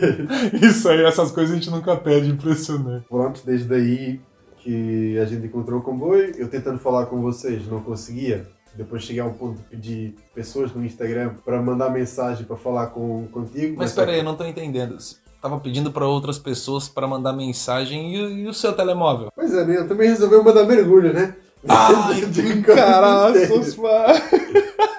Isso 0.60 0.88
aí, 0.88 1.04
essas 1.04 1.30
coisas 1.30 1.52
a 1.52 1.54
gente 1.54 1.70
nunca 1.70 1.94
pede, 1.94 2.28
impressionante. 2.30 3.06
Pronto, 3.08 3.40
desde 3.46 3.72
aí 3.72 4.20
que 4.58 5.16
a 5.20 5.24
gente 5.24 5.46
encontrou 5.46 5.78
o 5.78 5.82
comboio, 5.84 6.34
eu 6.36 6.48
tentando 6.48 6.80
falar 6.80 7.06
com 7.06 7.20
vocês, 7.22 7.64
não 7.68 7.80
conseguia. 7.80 8.44
Depois 8.74 9.04
cheguei 9.04 9.22
ao 9.22 9.30
ponto 9.30 9.58
de 9.58 9.62
pedir 9.70 10.16
pessoas 10.34 10.72
no 10.74 10.84
Instagram 10.84 11.34
para 11.44 11.62
mandar 11.62 11.90
mensagem 11.90 12.44
para 12.44 12.56
falar 12.56 12.88
com, 12.88 13.28
contigo. 13.30 13.76
Mas 13.78 13.92
pera 13.92 14.10
aí, 14.10 14.18
eu 14.18 14.24
não 14.24 14.34
tô 14.34 14.44
entendendo. 14.44 14.98
Você 14.98 15.14
tava 15.40 15.60
pedindo 15.60 15.92
pra 15.92 16.08
outras 16.08 16.38
pessoas 16.40 16.88
pra 16.88 17.06
mandar 17.06 17.32
mensagem 17.34 18.16
e, 18.16 18.20
o- 18.20 18.30
e 18.30 18.48
o 18.48 18.52
seu 18.54 18.72
telemóvel? 18.72 19.30
Pois 19.36 19.54
é, 19.54 19.64
né? 19.64 19.76
Eu 19.76 19.86
também 19.86 20.08
resolvi 20.08 20.36
mandar 20.42 20.64
mergulho, 20.64 21.12
né? 21.12 21.36
Ai, 21.68 22.22
De 22.26 22.62
caraças, 22.62 23.44
inteiro. 23.48 23.82
mano. 23.82 24.91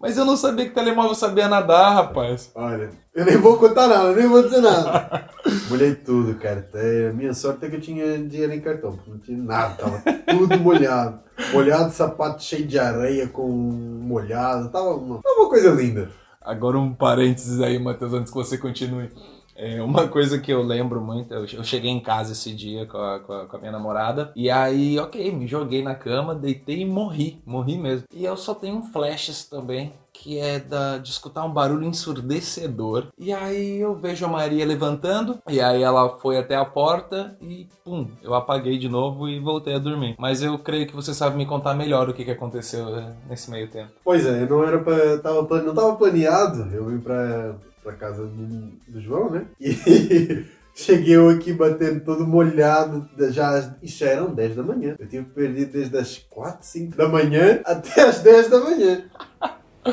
Mas 0.00 0.18
eu 0.18 0.24
não 0.24 0.36
sabia 0.36 0.66
que 0.66 0.74
telemóvel 0.74 1.14
sabia 1.14 1.48
nadar, 1.48 1.94
rapaz. 1.94 2.50
Olha, 2.54 2.90
eu 3.14 3.24
nem 3.24 3.36
vou 3.38 3.56
contar 3.56 3.88
nada, 3.88 4.12
nem 4.12 4.26
vou 4.26 4.42
dizer 4.42 4.60
nada. 4.60 5.26
Molhei 5.70 5.94
tudo, 5.94 6.34
carteira. 6.34 7.12
Minha 7.14 7.32
sorte 7.32 7.64
é 7.64 7.70
que 7.70 7.76
eu 7.76 7.80
tinha 7.80 8.18
dinheiro 8.18 8.52
em 8.52 8.60
cartão, 8.60 8.92
porque 8.92 9.10
não 9.10 9.18
tinha 9.18 9.38
nada, 9.38 9.74
tava 9.74 10.02
tudo 10.28 10.58
molhado. 10.58 11.20
Molhado, 11.52 11.92
sapato 11.92 12.42
cheio 12.42 12.66
de 12.66 12.78
areia 12.78 13.26
com 13.26 13.48
molhado, 13.48 14.68
tava 14.70 14.94
uma, 14.94 15.22
tava 15.22 15.40
uma 15.40 15.48
coisa 15.48 15.70
linda. 15.70 16.10
Agora 16.42 16.78
um 16.78 16.94
parênteses 16.94 17.60
aí, 17.60 17.78
Matheus, 17.78 18.12
antes 18.12 18.30
que 18.30 18.38
você 18.38 18.58
continue. 18.58 19.10
É, 19.56 19.82
uma 19.82 20.06
coisa 20.08 20.38
que 20.38 20.52
eu 20.52 20.62
lembro 20.62 21.00
muito, 21.00 21.32
eu, 21.32 21.40
eu 21.40 21.64
cheguei 21.64 21.90
em 21.90 22.00
casa 22.00 22.32
esse 22.32 22.54
dia 22.54 22.86
com 22.86 22.98
a, 22.98 23.20
com, 23.20 23.32
a, 23.32 23.46
com 23.46 23.56
a, 23.56 23.60
minha 23.60 23.72
namorada, 23.72 24.32
e 24.36 24.50
aí, 24.50 24.98
ok, 24.98 25.32
me 25.32 25.46
joguei 25.46 25.82
na 25.82 25.94
cama, 25.94 26.34
deitei 26.34 26.80
e 26.80 26.84
morri, 26.84 27.40
morri 27.44 27.78
mesmo. 27.78 28.06
E 28.12 28.24
eu 28.24 28.36
só 28.36 28.54
tenho 28.54 28.82
flashes 28.82 29.44
também, 29.44 29.92
que 30.12 30.38
é 30.38 30.58
da, 30.58 30.98
de 30.98 31.10
escutar 31.10 31.44
um 31.44 31.52
barulho 31.52 31.86
ensurdecedor. 31.86 33.08
E 33.18 33.32
aí 33.32 33.78
eu 33.78 33.94
vejo 33.94 34.24
a 34.24 34.28
Maria 34.28 34.64
levantando, 34.64 35.38
e 35.48 35.60
aí 35.60 35.82
ela 35.82 36.18
foi 36.18 36.38
até 36.38 36.56
a 36.56 36.64
porta 36.64 37.36
e 37.40 37.68
pum, 37.84 38.08
eu 38.22 38.34
apaguei 38.34 38.78
de 38.78 38.88
novo 38.88 39.28
e 39.28 39.38
voltei 39.38 39.74
a 39.74 39.78
dormir. 39.78 40.16
Mas 40.18 40.42
eu 40.42 40.58
creio 40.58 40.86
que 40.86 40.94
você 40.94 41.12
sabe 41.12 41.36
me 41.36 41.46
contar 41.46 41.74
melhor 41.74 42.08
o 42.08 42.14
que, 42.14 42.24
que 42.24 42.30
aconteceu 42.30 42.96
é, 42.96 43.12
nesse 43.28 43.50
meio 43.50 43.68
tempo. 43.68 43.92
Pois 44.04 44.24
é, 44.26 44.46
não 44.46 44.64
era 44.64 44.78
para 44.78 45.18
tava, 45.18 45.62
não 45.62 45.74
tava 45.74 45.96
planeado, 45.96 46.68
eu 46.74 46.86
vim 46.86 46.98
pra 46.98 47.54
pra 47.86 47.94
casa 47.94 48.26
do, 48.26 48.72
do 48.88 49.00
João, 49.00 49.30
né? 49.30 49.46
E 49.60 50.44
cheguei 50.74 51.14
eu 51.14 51.28
aqui 51.28 51.52
batendo 51.52 52.00
todo 52.00 52.26
molhado, 52.26 53.08
já, 53.30 53.76
isso 53.80 54.00
já 54.00 54.08
eram 54.08 54.34
10 54.34 54.56
da 54.56 54.62
manhã. 54.64 54.96
Eu 54.98 55.06
tive 55.06 55.24
perdido 55.26 55.70
desde 55.70 55.96
as 55.96 56.18
4, 56.18 56.66
5 56.66 56.96
da 56.96 57.08
manhã 57.08 57.60
até 57.64 58.02
as 58.02 58.18
10 58.18 58.50
da 58.50 58.60
manhã. 58.60 59.04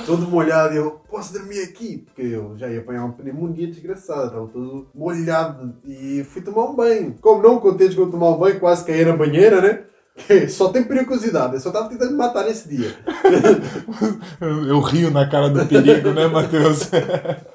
todo 0.08 0.28
molhado, 0.28 0.74
eu 0.74 1.04
posso 1.08 1.34
dormir 1.34 1.62
aqui, 1.62 2.00
porque 2.00 2.24
eu 2.24 2.58
já 2.58 2.68
ia 2.68 2.80
apanhar 2.80 3.06
uma 3.06 3.14
pneumonia 3.14 3.68
desgraçada, 3.68 4.26
estava 4.26 4.48
todo 4.48 4.88
molhado 4.96 5.76
e 5.86 6.24
fui 6.24 6.42
tomar 6.42 6.72
um 6.72 6.76
banho. 6.76 7.16
Como 7.22 7.44
não 7.44 7.60
contente 7.60 7.96
com 7.96 8.10
tomar 8.10 8.32
um 8.32 8.40
banho, 8.40 8.60
quase 8.60 8.84
caí 8.84 9.06
na 9.06 9.16
banheira, 9.16 9.62
né? 9.62 9.84
Só 10.50 10.70
tem 10.70 10.84
perigosidade, 10.84 11.54
eu 11.54 11.60
só 11.60 11.72
tava 11.72 11.90
tentando 11.90 12.12
me 12.12 12.18
matar 12.18 12.46
nesse 12.46 12.68
dia. 12.68 12.96
eu 14.42 14.80
rio 14.80 15.12
na 15.12 15.30
cara 15.30 15.50
do 15.50 15.66
perigo, 15.66 16.12
né, 16.12 16.28
Matheus? 16.28 16.90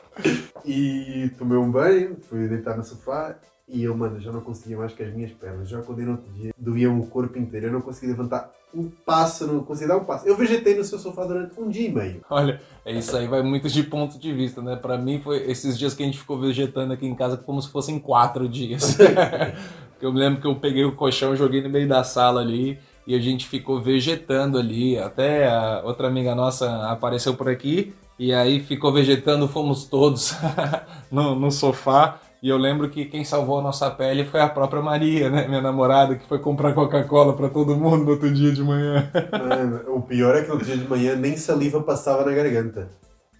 E 0.64 1.30
tomei 1.38 1.56
um 1.56 1.70
banho, 1.70 2.16
fui 2.28 2.48
deitar 2.48 2.76
no 2.76 2.84
sofá 2.84 3.36
e 3.68 3.84
eu, 3.84 3.94
mano, 3.94 4.18
já 4.18 4.32
não 4.32 4.40
conseguia 4.40 4.78
mais 4.78 4.94
com 4.94 5.02
as 5.02 5.12
minhas 5.12 5.30
pernas. 5.32 5.68
Já 5.68 5.78
acordei 5.78 6.04
no 6.04 6.12
outro 6.12 6.32
dia, 6.32 6.54
doía 6.56 6.90
o 6.90 7.06
corpo 7.06 7.38
inteiro. 7.38 7.66
Eu 7.66 7.72
não 7.72 7.82
conseguia 7.82 8.10
levantar 8.10 8.50
um 8.74 8.88
passo, 8.88 9.46
não 9.46 9.62
conseguia 9.62 9.94
dar 9.94 10.00
um 10.00 10.04
passo. 10.04 10.26
Eu 10.26 10.36
vegetei 10.36 10.74
no 10.74 10.82
seu 10.84 10.98
sofá 10.98 11.24
durante 11.24 11.60
um 11.60 11.68
dia 11.68 11.86
e 11.86 11.92
meio. 11.92 12.22
Olha, 12.30 12.60
é 12.84 12.92
isso 12.92 13.14
aí 13.14 13.26
vai 13.26 13.42
muito 13.42 13.68
de 13.68 13.82
ponto 13.82 14.18
de 14.18 14.32
vista, 14.32 14.62
né? 14.62 14.74
Pra 14.74 14.96
mim, 14.96 15.20
foi 15.20 15.50
esses 15.50 15.78
dias 15.78 15.92
que 15.92 16.02
a 16.02 16.06
gente 16.06 16.18
ficou 16.18 16.40
vegetando 16.40 16.94
aqui 16.94 17.06
em 17.06 17.14
casa 17.14 17.36
como 17.36 17.60
se 17.60 17.68
fossem 17.68 17.98
quatro 17.98 18.48
dias. 18.48 18.96
eu 20.00 20.12
me 20.12 20.18
lembro 20.18 20.40
que 20.40 20.46
eu 20.46 20.56
peguei 20.56 20.84
o 20.84 20.96
colchão, 20.96 21.36
joguei 21.36 21.62
no 21.62 21.68
meio 21.68 21.86
da 21.86 22.02
sala 22.02 22.40
ali 22.40 22.78
e 23.06 23.14
a 23.14 23.20
gente 23.20 23.46
ficou 23.46 23.80
vegetando 23.80 24.56
ali. 24.56 24.98
Até 24.98 25.46
a 25.46 25.82
outra 25.84 26.08
amiga 26.08 26.34
nossa 26.34 26.90
apareceu 26.90 27.34
por 27.34 27.50
aqui 27.50 27.94
e 28.18 28.34
aí 28.34 28.60
ficou 28.60 28.92
vegetando, 28.92 29.46
fomos 29.46 29.84
todos 29.84 30.34
no, 31.10 31.34
no 31.34 31.50
sofá. 31.50 32.20
E 32.40 32.48
eu 32.48 32.56
lembro 32.56 32.88
que 32.88 33.04
quem 33.04 33.24
salvou 33.24 33.58
a 33.58 33.62
nossa 33.62 33.90
pele 33.90 34.24
foi 34.24 34.40
a 34.40 34.48
própria 34.48 34.80
Maria, 34.80 35.28
né? 35.28 35.48
Minha 35.48 35.60
namorada, 35.60 36.14
que 36.14 36.26
foi 36.26 36.38
comprar 36.38 36.72
Coca-Cola 36.72 37.36
para 37.36 37.48
todo 37.48 37.76
mundo 37.76 38.04
no 38.04 38.10
outro 38.12 38.32
dia 38.32 38.52
de 38.52 38.62
manhã. 38.62 39.10
Mano, 39.32 39.96
o 39.96 40.02
pior 40.02 40.36
é 40.36 40.42
que 40.42 40.48
no 40.48 40.58
dia 40.58 40.76
de 40.76 40.86
manhã 40.88 41.16
nem 41.16 41.36
saliva 41.36 41.82
passava 41.82 42.24
na 42.24 42.32
garganta. 42.32 42.88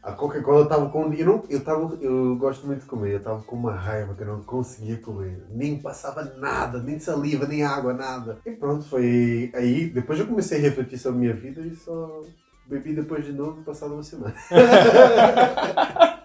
A 0.02 0.12
Coca-Cola 0.12 0.61
eu 0.61 0.68
tava 0.68 0.88
com. 0.88 1.12
Eu, 1.12 1.26
não, 1.26 1.42
eu, 1.49 1.62
tava, 1.62 1.97
eu 2.00 2.35
gosto 2.37 2.66
muito 2.66 2.80
de 2.80 2.87
comer, 2.87 3.14
eu 3.14 3.23
tava 3.23 3.42
com 3.42 3.54
uma 3.54 3.75
raiva 3.75 4.14
que 4.14 4.23
eu 4.23 4.26
não 4.26 4.42
conseguia 4.42 4.97
comer. 4.97 5.44
Nem 5.50 5.78
passava 5.78 6.25
nada, 6.37 6.82
nem 6.82 6.99
saliva, 6.99 7.47
nem 7.47 7.62
água, 7.62 7.92
nada. 7.92 8.38
E 8.44 8.50
pronto, 8.52 8.85
foi 8.85 9.50
aí. 9.54 9.90
Depois 9.90 10.18
eu 10.18 10.26
comecei 10.26 10.58
a 10.58 10.62
refletir 10.62 10.99
sobre 10.99 11.18
a 11.18 11.20
minha 11.20 11.35
vida 11.35 11.61
e 11.61 11.76
só 11.76 12.23
Bebi 12.68 12.92
depois 12.92 13.25
de 13.25 13.32
novo, 13.32 13.62
passado 13.62 13.94
uma 13.94 14.02
semana. 14.02 14.34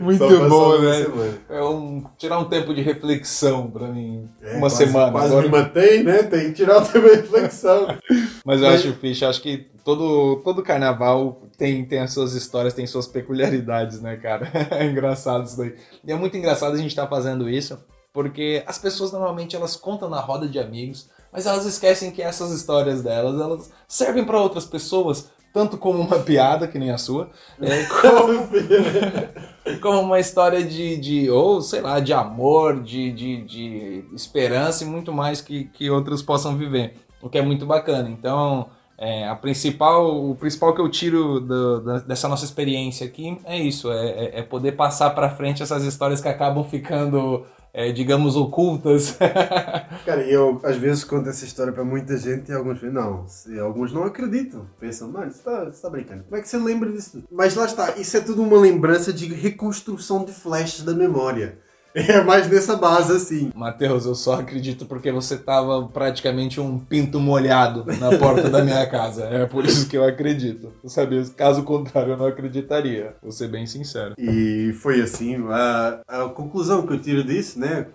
Muito 0.00 0.26
bom, 0.48 0.78
né? 0.78 1.06
É 1.48 1.62
um, 1.62 2.04
tirar 2.16 2.38
um 2.38 2.46
tempo 2.46 2.74
de 2.74 2.80
reflexão 2.80 3.70
pra 3.70 3.88
mim. 3.88 4.28
É, 4.40 4.52
uma 4.52 4.60
quase, 4.60 4.76
semana. 4.76 5.12
Quase 5.12 5.26
Agora... 5.26 5.46
me 5.46 5.52
matei, 5.52 6.02
né? 6.02 6.22
Tem 6.22 6.48
que 6.48 6.54
tirar 6.54 6.78
o 6.78 6.84
tempo 6.84 7.06
de 7.06 7.16
reflexão. 7.16 7.86
Mas 8.44 8.62
eu 8.62 8.68
Mas... 8.68 8.80
acho, 8.80 8.94
Ficha, 8.94 9.28
acho 9.28 9.42
que 9.42 9.70
todo, 9.84 10.36
todo 10.42 10.62
carnaval 10.62 11.42
tem, 11.58 11.84
tem 11.84 12.00
as 12.00 12.12
suas 12.12 12.32
histórias, 12.32 12.72
tem 12.72 12.86
suas 12.86 13.06
peculiaridades, 13.06 14.00
né, 14.00 14.16
cara? 14.16 14.50
É 14.72 14.86
engraçado 14.86 15.44
isso 15.44 15.58
daí. 15.58 15.74
E 16.02 16.10
é 16.10 16.16
muito 16.16 16.36
engraçado 16.36 16.74
a 16.74 16.78
gente 16.78 16.88
estar 16.88 17.04
tá 17.04 17.10
fazendo 17.10 17.48
isso, 17.48 17.78
porque 18.12 18.62
as 18.66 18.78
pessoas 18.78 19.12
normalmente 19.12 19.54
elas 19.54 19.76
contam 19.76 20.08
na 20.08 20.20
roda 20.20 20.48
de 20.48 20.58
amigos, 20.58 21.10
mas 21.30 21.46
elas 21.46 21.66
esquecem 21.66 22.10
que 22.10 22.22
essas 22.22 22.52
histórias 22.52 23.02
delas, 23.02 23.40
elas 23.40 23.70
servem 23.86 24.24
para 24.24 24.40
outras 24.40 24.64
pessoas 24.64 25.33
tanto 25.54 25.78
como 25.78 26.00
uma 26.00 26.18
piada, 26.26 26.66
que 26.66 26.78
nem 26.78 26.90
a 26.90 26.98
sua, 26.98 27.30
é, 27.62 27.84
como, 27.84 28.48
como, 29.80 30.00
uma 30.00 30.18
história 30.18 30.64
de, 30.64 30.96
de, 30.96 31.30
ou 31.30 31.62
sei 31.62 31.80
lá, 31.80 32.00
de 32.00 32.12
amor, 32.12 32.82
de, 32.82 33.12
de, 33.12 33.42
de 33.42 34.04
esperança 34.12 34.82
e 34.82 34.86
muito 34.86 35.12
mais 35.12 35.40
que, 35.40 35.66
que 35.66 35.88
outros 35.88 36.20
possam 36.20 36.56
viver, 36.56 36.96
o 37.22 37.30
que 37.30 37.38
é 37.38 37.42
muito 37.42 37.64
bacana. 37.64 38.10
Então, 38.10 38.68
é, 38.98 39.28
a 39.28 39.36
principal, 39.36 40.28
o 40.28 40.34
principal 40.34 40.74
que 40.74 40.80
eu 40.80 40.88
tiro 40.88 41.40
do, 41.40 42.00
dessa 42.00 42.28
nossa 42.28 42.44
experiência 42.44 43.06
aqui 43.06 43.38
é 43.44 43.56
isso, 43.56 43.92
é, 43.92 44.08
é, 44.08 44.38
é 44.40 44.42
poder 44.42 44.72
passar 44.72 45.10
para 45.10 45.30
frente 45.30 45.62
essas 45.62 45.84
histórias 45.84 46.20
que 46.20 46.28
acabam 46.28 46.64
ficando 46.64 47.46
é, 47.76 47.90
digamos, 47.90 48.36
ocultas. 48.36 49.18
Cara, 50.06 50.22
eu 50.22 50.60
às 50.62 50.76
vezes 50.76 51.02
conto 51.02 51.28
essa 51.28 51.44
história 51.44 51.72
para 51.72 51.84
muita 51.84 52.16
gente 52.16 52.52
e 52.52 52.54
alguns 52.54 52.80
não, 52.82 53.26
alguns 53.60 53.92
não 53.92 54.04
acreditam. 54.04 54.64
Pensam, 54.78 55.10
mano, 55.10 55.32
você 55.32 55.38
está 55.38 55.66
tá 55.66 55.90
brincando. 55.90 56.22
Como 56.22 56.36
é 56.36 56.40
que 56.40 56.48
você 56.48 56.56
lembra 56.56 56.92
disso? 56.92 57.24
Mas 57.32 57.56
lá 57.56 57.64
está, 57.64 57.96
isso 57.98 58.16
é 58.16 58.20
tudo 58.20 58.42
uma 58.42 58.60
lembrança 58.60 59.12
de 59.12 59.26
reconstrução 59.34 60.24
de 60.24 60.30
flashes 60.32 60.84
da 60.84 60.94
memória. 60.94 61.58
É 62.14 62.20
mais 62.22 62.48
nessa 62.50 62.76
base 62.76 63.12
assim. 63.12 63.52
Matheus, 63.54 64.04
eu 64.04 64.14
só 64.14 64.40
acredito 64.40 64.84
porque 64.84 65.12
você 65.12 65.38
tava 65.38 65.86
praticamente 65.86 66.60
um 66.60 66.78
pinto 66.78 67.20
molhado 67.20 67.84
na 67.98 68.18
porta 68.18 68.50
da 68.50 68.64
minha 68.64 68.84
casa. 68.86 69.24
É 69.24 69.46
por 69.46 69.64
isso 69.64 69.88
que 69.88 69.96
eu 69.96 70.04
acredito. 70.04 70.72
Eu 70.82 70.90
sabia, 70.90 71.24
caso 71.36 71.62
contrário, 71.62 72.12
eu 72.12 72.16
não 72.16 72.26
acreditaria. 72.26 73.14
Vou 73.22 73.30
ser 73.30 73.48
bem 73.48 73.64
sincero. 73.66 74.14
E 74.18 74.72
foi 74.82 75.00
assim. 75.00 75.36
A, 75.48 76.00
a 76.08 76.28
conclusão 76.28 76.84
que 76.84 76.92
eu 76.92 77.00
tiro 77.00 77.22
disso, 77.22 77.60
né? 77.60 77.86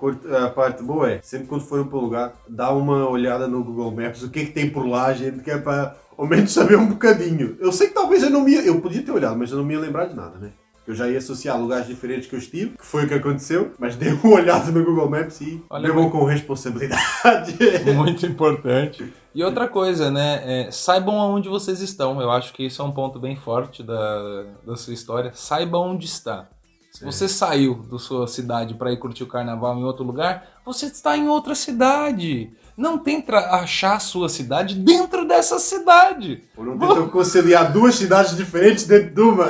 A 0.46 0.50
parte 0.50 0.82
boa 0.82 1.12
é: 1.12 1.20
sempre 1.22 1.48
quando 1.48 1.66
forem 1.66 1.86
para 1.86 1.98
o 1.98 2.02
lugar, 2.02 2.34
dá 2.48 2.72
uma 2.72 3.08
olhada 3.10 3.48
no 3.48 3.64
Google 3.64 3.92
Maps, 3.92 4.24
o 4.24 4.30
que 4.30 4.40
é 4.40 4.46
que 4.46 4.52
tem 4.52 4.70
por 4.70 4.88
lá, 4.88 5.14
gente, 5.14 5.40
que 5.40 5.52
é 5.52 5.58
para 5.58 5.96
ao 6.18 6.26
menos 6.28 6.52
saber 6.52 6.78
um 6.78 6.88
bocadinho. 6.88 7.58
Eu 7.60 7.72
sei 7.72 7.88
que 7.88 7.94
talvez 7.94 8.24
eu 8.24 8.30
não 8.30 8.44
me. 8.44 8.54
Eu 8.56 8.80
podia 8.82 9.02
ter 9.02 9.12
olhado, 9.12 9.38
mas 9.38 9.52
eu 9.52 9.58
não 9.58 9.66
me 9.66 9.74
ia 9.74 9.80
lembrar 9.80 10.06
de 10.06 10.16
nada, 10.16 10.38
né? 10.38 10.52
Eu 10.90 10.96
já 10.96 11.08
ia 11.08 11.20
associar 11.20 11.56
lugares 11.56 11.86
diferentes 11.86 12.28
que 12.28 12.34
eu 12.34 12.40
estive, 12.40 12.76
que 12.76 12.84
foi 12.84 13.06
o 13.06 13.08
que 13.08 13.14
aconteceu, 13.14 13.74
mas 13.78 13.96
dei 13.96 14.12
uma 14.24 14.34
olhada 14.34 14.72
no 14.72 14.84
Google 14.84 15.08
Maps 15.08 15.40
e 15.40 15.64
levou 15.72 16.10
com 16.10 16.26
responsabilidade. 16.26 17.56
Muito 17.96 18.26
importante. 18.26 19.14
E 19.36 19.44
outra 19.44 19.68
coisa, 19.70 20.10
né? 20.10 20.42
É, 20.44 20.72
saibam 20.72 21.20
aonde 21.20 21.48
vocês 21.48 21.80
estão. 21.80 22.20
Eu 22.20 22.32
acho 22.32 22.52
que 22.54 22.66
isso 22.66 22.82
é 22.82 22.86
um 22.86 22.92
ponto 22.92 23.20
bem 23.20 23.36
forte 23.36 23.84
da, 23.84 24.46
da 24.66 24.76
sua 24.76 24.96
história. 24.96 25.32
Saiba 25.36 25.78
onde 25.78 26.08
está. 26.08 26.50
Se 26.92 27.06
você 27.06 27.28
saiu 27.28 27.76
da 27.76 28.00
sua 28.00 28.26
cidade 28.26 28.74
para 28.74 28.92
ir 28.92 28.98
curtir 28.98 29.22
o 29.22 29.28
carnaval 29.28 29.78
em 29.78 29.84
outro 29.84 30.04
lugar, 30.04 30.60
você 30.66 30.88
está 30.88 31.16
em 31.16 31.30
outra 31.30 31.54
cidade. 31.54 32.52
Não 32.76 32.98
tenta 32.98 33.38
achar 33.38 33.98
a 33.98 34.00
sua 34.00 34.28
cidade 34.28 34.74
dentro 34.74 35.24
dessa 35.28 35.60
cidade. 35.60 36.46
Ou 36.58 36.66
não 36.66 36.80
tenta 36.80 37.04
conciliar 37.10 37.72
duas 37.72 37.94
cidades 37.94 38.36
diferentes 38.36 38.88
dentro 38.88 39.14
de 39.14 39.22
uma. 39.22 39.46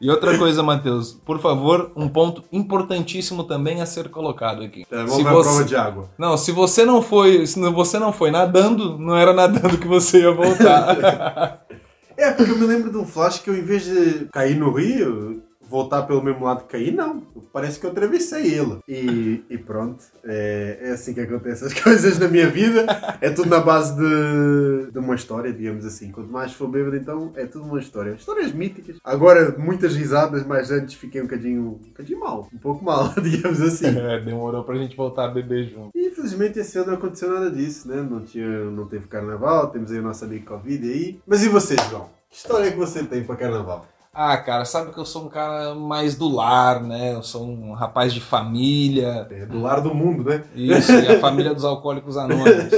E 0.00 0.10
outra 0.10 0.38
coisa, 0.38 0.62
Matheus, 0.62 1.12
por 1.24 1.40
favor, 1.40 1.90
um 1.96 2.08
ponto 2.08 2.44
importantíssimo 2.52 3.42
também 3.44 3.80
a 3.80 3.86
ser 3.86 4.08
colocado 4.08 4.62
aqui. 4.62 4.86
É, 4.90 4.96
vamos 4.96 5.14
se 5.14 5.24
ver 5.24 5.30
você... 5.30 5.48
a 5.48 5.52
prova 5.52 5.64
de 5.64 5.76
água. 5.76 6.10
Não, 6.16 6.36
se 6.36 6.52
você 6.52 6.84
não 6.84 7.02
foi, 7.02 7.46
se 7.46 7.58
você 7.58 7.98
não 7.98 8.12
foi 8.12 8.30
nadando, 8.30 8.96
não 8.98 9.16
era 9.16 9.32
nadando 9.32 9.76
que 9.76 9.88
você 9.88 10.20
ia 10.20 10.30
voltar. 10.30 11.64
é, 12.16 12.30
porque 12.30 12.52
eu 12.52 12.58
me 12.58 12.66
lembro 12.66 12.90
de 12.90 12.96
um 12.96 13.06
flash 13.06 13.40
que 13.40 13.50
eu, 13.50 13.56
em 13.56 13.64
vez 13.64 13.84
de 13.84 14.28
cair 14.32 14.56
no 14.56 14.72
rio, 14.72 15.42
voltar 15.68 16.02
pelo 16.02 16.22
mesmo 16.22 16.44
lado 16.44 16.62
que 16.62 16.72
cair, 16.72 16.92
não. 16.92 17.20
Parece 17.52 17.78
que 17.78 17.86
eu 17.86 17.90
atravessei 17.90 18.54
ele. 18.54 18.78
E, 18.88 19.44
e 19.50 19.58
pronto, 19.58 20.02
é, 20.24 20.78
é, 20.82 20.90
assim 20.92 21.12
que 21.14 21.20
acontecem 21.20 21.68
as 21.68 21.74
coisas 21.80 22.18
na 22.18 22.28
minha 22.28 22.48
vida. 22.48 22.86
É 23.20 23.30
tudo 23.30 23.50
na 23.50 23.60
base 23.60 23.94
de, 23.96 24.90
de 24.90 24.98
uma 24.98 25.14
história, 25.14 25.52
digamos 25.52 25.84
assim. 25.84 26.10
Quanto 26.10 26.30
mais 26.30 26.52
for 26.52 26.68
bêbado, 26.68 26.96
então 26.96 27.32
é 27.34 27.46
tudo 27.46 27.66
uma 27.66 27.78
história. 27.78 28.12
Histórias 28.12 28.52
míticas. 28.52 28.96
Agora, 29.04 29.54
muitas 29.58 29.94
risadas, 29.94 30.46
mas 30.46 30.70
antes 30.70 30.94
fiquei 30.94 31.20
um 31.20 31.24
bocadinho, 31.24 31.62
um 31.62 31.88
bocadinho 31.88 32.20
mal. 32.20 32.48
Um 32.52 32.58
pouco 32.58 32.84
mal, 32.84 33.12
digamos 33.20 33.60
assim. 33.60 33.86
É, 33.86 34.20
demorou 34.20 34.64
pra 34.64 34.76
gente 34.76 34.96
voltar 34.96 35.26
a 35.26 35.28
beber 35.28 35.68
junto. 35.68 35.90
E 35.94 36.08
infelizmente 36.08 36.58
esse 36.58 36.78
ano 36.78 36.88
não 36.88 36.94
aconteceu 36.94 37.30
nada 37.32 37.50
disso, 37.50 37.88
né? 37.88 38.00
Não, 38.08 38.20
tinha, 38.20 38.64
não 38.70 38.86
teve 38.86 39.06
carnaval, 39.06 39.68
temos 39.68 39.90
aí 39.92 39.98
o 39.98 40.02
nosso 40.02 40.24
amigo 40.24 40.46
Covid 40.46 40.90
aí. 40.90 41.20
Mas 41.26 41.44
e 41.44 41.48
vocês, 41.48 41.80
João? 41.90 42.08
Que 42.30 42.36
história 42.36 42.68
é 42.68 42.70
que 42.70 42.76
você 42.76 43.02
tem 43.04 43.24
para 43.24 43.36
carnaval? 43.36 43.86
Ah, 44.20 44.36
cara, 44.36 44.64
sabe 44.64 44.90
que 44.92 44.98
eu 44.98 45.04
sou 45.04 45.26
um 45.26 45.28
cara 45.28 45.76
mais 45.76 46.16
do 46.16 46.28
lar, 46.28 46.82
né? 46.82 47.14
Eu 47.14 47.22
sou 47.22 47.46
um 47.46 47.72
rapaz 47.72 48.12
de 48.12 48.20
família. 48.20 49.28
É 49.30 49.46
do 49.46 49.60
lar 49.62 49.80
do 49.80 49.94
mundo, 49.94 50.24
né? 50.28 50.42
Isso, 50.56 50.90
e 50.90 51.06
a 51.06 51.20
família 51.22 51.54
dos 51.54 51.64
alcoólicos 51.64 52.16
anônimos. 52.16 52.72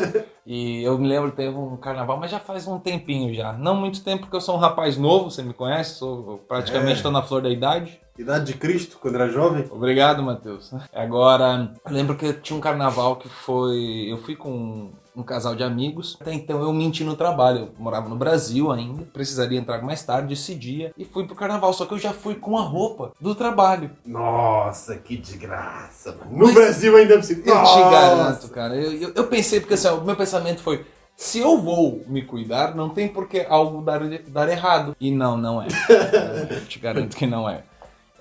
E 0.44 0.82
eu 0.82 0.98
me 0.98 1.08
lembro, 1.08 1.30
teve 1.30 1.56
um 1.56 1.78
carnaval, 1.78 2.18
mas 2.18 2.30
já 2.30 2.38
faz 2.38 2.66
um 2.68 2.78
tempinho 2.78 3.32
já. 3.32 3.54
Não 3.54 3.74
muito 3.74 4.04
tempo, 4.04 4.24
porque 4.24 4.36
eu 4.36 4.40
sou 4.42 4.54
um 4.56 4.58
rapaz 4.58 4.98
novo, 4.98 5.30
você 5.30 5.42
me 5.42 5.54
conhece, 5.54 5.94
sou 5.94 6.44
praticamente 6.46 6.96
estou 6.96 7.10
É. 7.10 7.14
na 7.14 7.22
flor 7.22 7.40
da 7.40 7.48
idade. 7.48 7.98
Idade 8.20 8.52
de 8.52 8.58
Cristo, 8.58 8.98
quando 9.00 9.14
era 9.14 9.28
jovem? 9.28 9.64
Obrigado, 9.70 10.22
Matheus. 10.22 10.70
Agora, 10.92 11.72
eu 11.84 11.92
lembro 11.92 12.16
que 12.16 12.32
tinha 12.34 12.56
um 12.56 12.60
carnaval 12.60 13.16
que 13.16 13.28
foi. 13.28 14.06
Eu 14.10 14.18
fui 14.18 14.36
com 14.36 14.90
um 15.16 15.22
casal 15.22 15.54
de 15.54 15.62
amigos. 15.62 16.18
Até 16.20 16.34
então 16.34 16.60
eu 16.60 16.72
menti 16.72 17.02
no 17.02 17.16
trabalho. 17.16 17.58
Eu 17.58 17.70
morava 17.78 18.08
no 18.08 18.16
Brasil 18.16 18.70
ainda. 18.70 19.04
Precisaria 19.04 19.58
entrar 19.58 19.82
mais 19.82 20.02
tarde 20.02 20.34
esse 20.34 20.54
dia. 20.54 20.92
E 20.98 21.04
fui 21.04 21.26
pro 21.26 21.34
carnaval. 21.34 21.72
Só 21.72 21.86
que 21.86 21.94
eu 21.94 21.98
já 21.98 22.12
fui 22.12 22.34
com 22.34 22.58
a 22.58 22.62
roupa 22.62 23.12
do 23.20 23.34
trabalho. 23.34 23.90
Nossa, 24.04 24.96
que 24.96 25.16
desgraça, 25.16 26.14
mano. 26.16 26.46
No 26.46 26.52
Brasil 26.52 26.96
ainda 26.96 27.14
é 27.14 27.16
possível. 27.16 27.44
Eu 27.46 27.52
te 27.52 27.56
Nossa! 27.56 27.90
garanto, 27.90 28.48
cara. 28.50 28.76
Eu, 28.76 28.92
eu, 28.92 29.12
eu 29.14 29.26
pensei, 29.28 29.60
porque 29.60 29.74
assim, 29.74 29.88
o 29.88 30.02
meu 30.02 30.16
pensamento 30.16 30.62
foi. 30.62 30.84
Se 31.16 31.38
eu 31.38 31.58
vou 31.58 32.02
me 32.06 32.22
cuidar, 32.22 32.74
não 32.74 32.88
tem 32.88 33.06
por 33.06 33.28
que 33.28 33.46
algo 33.48 33.82
dar, 33.82 34.00
dar 34.28 34.48
errado. 34.48 34.96
E 34.98 35.10
não, 35.10 35.36
não 35.36 35.60
é. 35.60 35.66
Eu 36.50 36.64
te 36.64 36.78
garanto 36.78 37.14
que 37.14 37.26
não 37.26 37.48
é. 37.48 37.64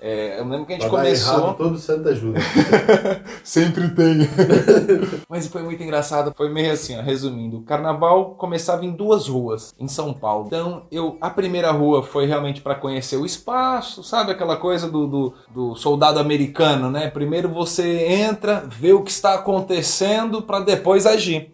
É, 0.00 0.40
eu 0.40 0.48
lembro 0.48 0.64
que 0.64 0.72
a 0.72 0.76
gente 0.76 0.84
dar 0.84 0.90
começou. 0.90 1.38
errado, 1.38 1.56
todo 1.56 1.78
santo 1.78 2.08
ajuda. 2.08 2.40
Sempre 3.44 3.88
tem. 3.90 4.16
Mas 5.28 5.46
foi 5.46 5.62
muito 5.62 5.82
engraçado. 5.82 6.32
Foi 6.34 6.48
meio 6.48 6.72
assim, 6.72 6.98
ó, 6.98 7.02
resumindo. 7.02 7.58
O 7.58 7.62
carnaval 7.62 8.34
começava 8.36 8.84
em 8.84 8.90
duas 8.90 9.28
ruas 9.28 9.74
em 9.78 9.86
São 9.86 10.14
Paulo. 10.14 10.46
Então, 10.46 10.84
eu 10.90 11.18
a 11.20 11.28
primeira 11.28 11.70
rua 11.70 12.02
foi 12.02 12.26
realmente 12.26 12.62
para 12.62 12.74
conhecer 12.74 13.16
o 13.16 13.26
espaço, 13.26 14.02
sabe 14.02 14.32
aquela 14.32 14.56
coisa 14.56 14.88
do, 14.88 15.06
do, 15.06 15.34
do 15.52 15.74
soldado 15.76 16.18
americano, 16.18 16.90
né? 16.90 17.10
Primeiro 17.10 17.48
você 17.48 18.06
entra, 18.06 18.64
vê 18.66 18.92
o 18.92 19.02
que 19.02 19.10
está 19.10 19.34
acontecendo 19.34 20.40
para 20.40 20.60
depois 20.60 21.04
agir. 21.06 21.52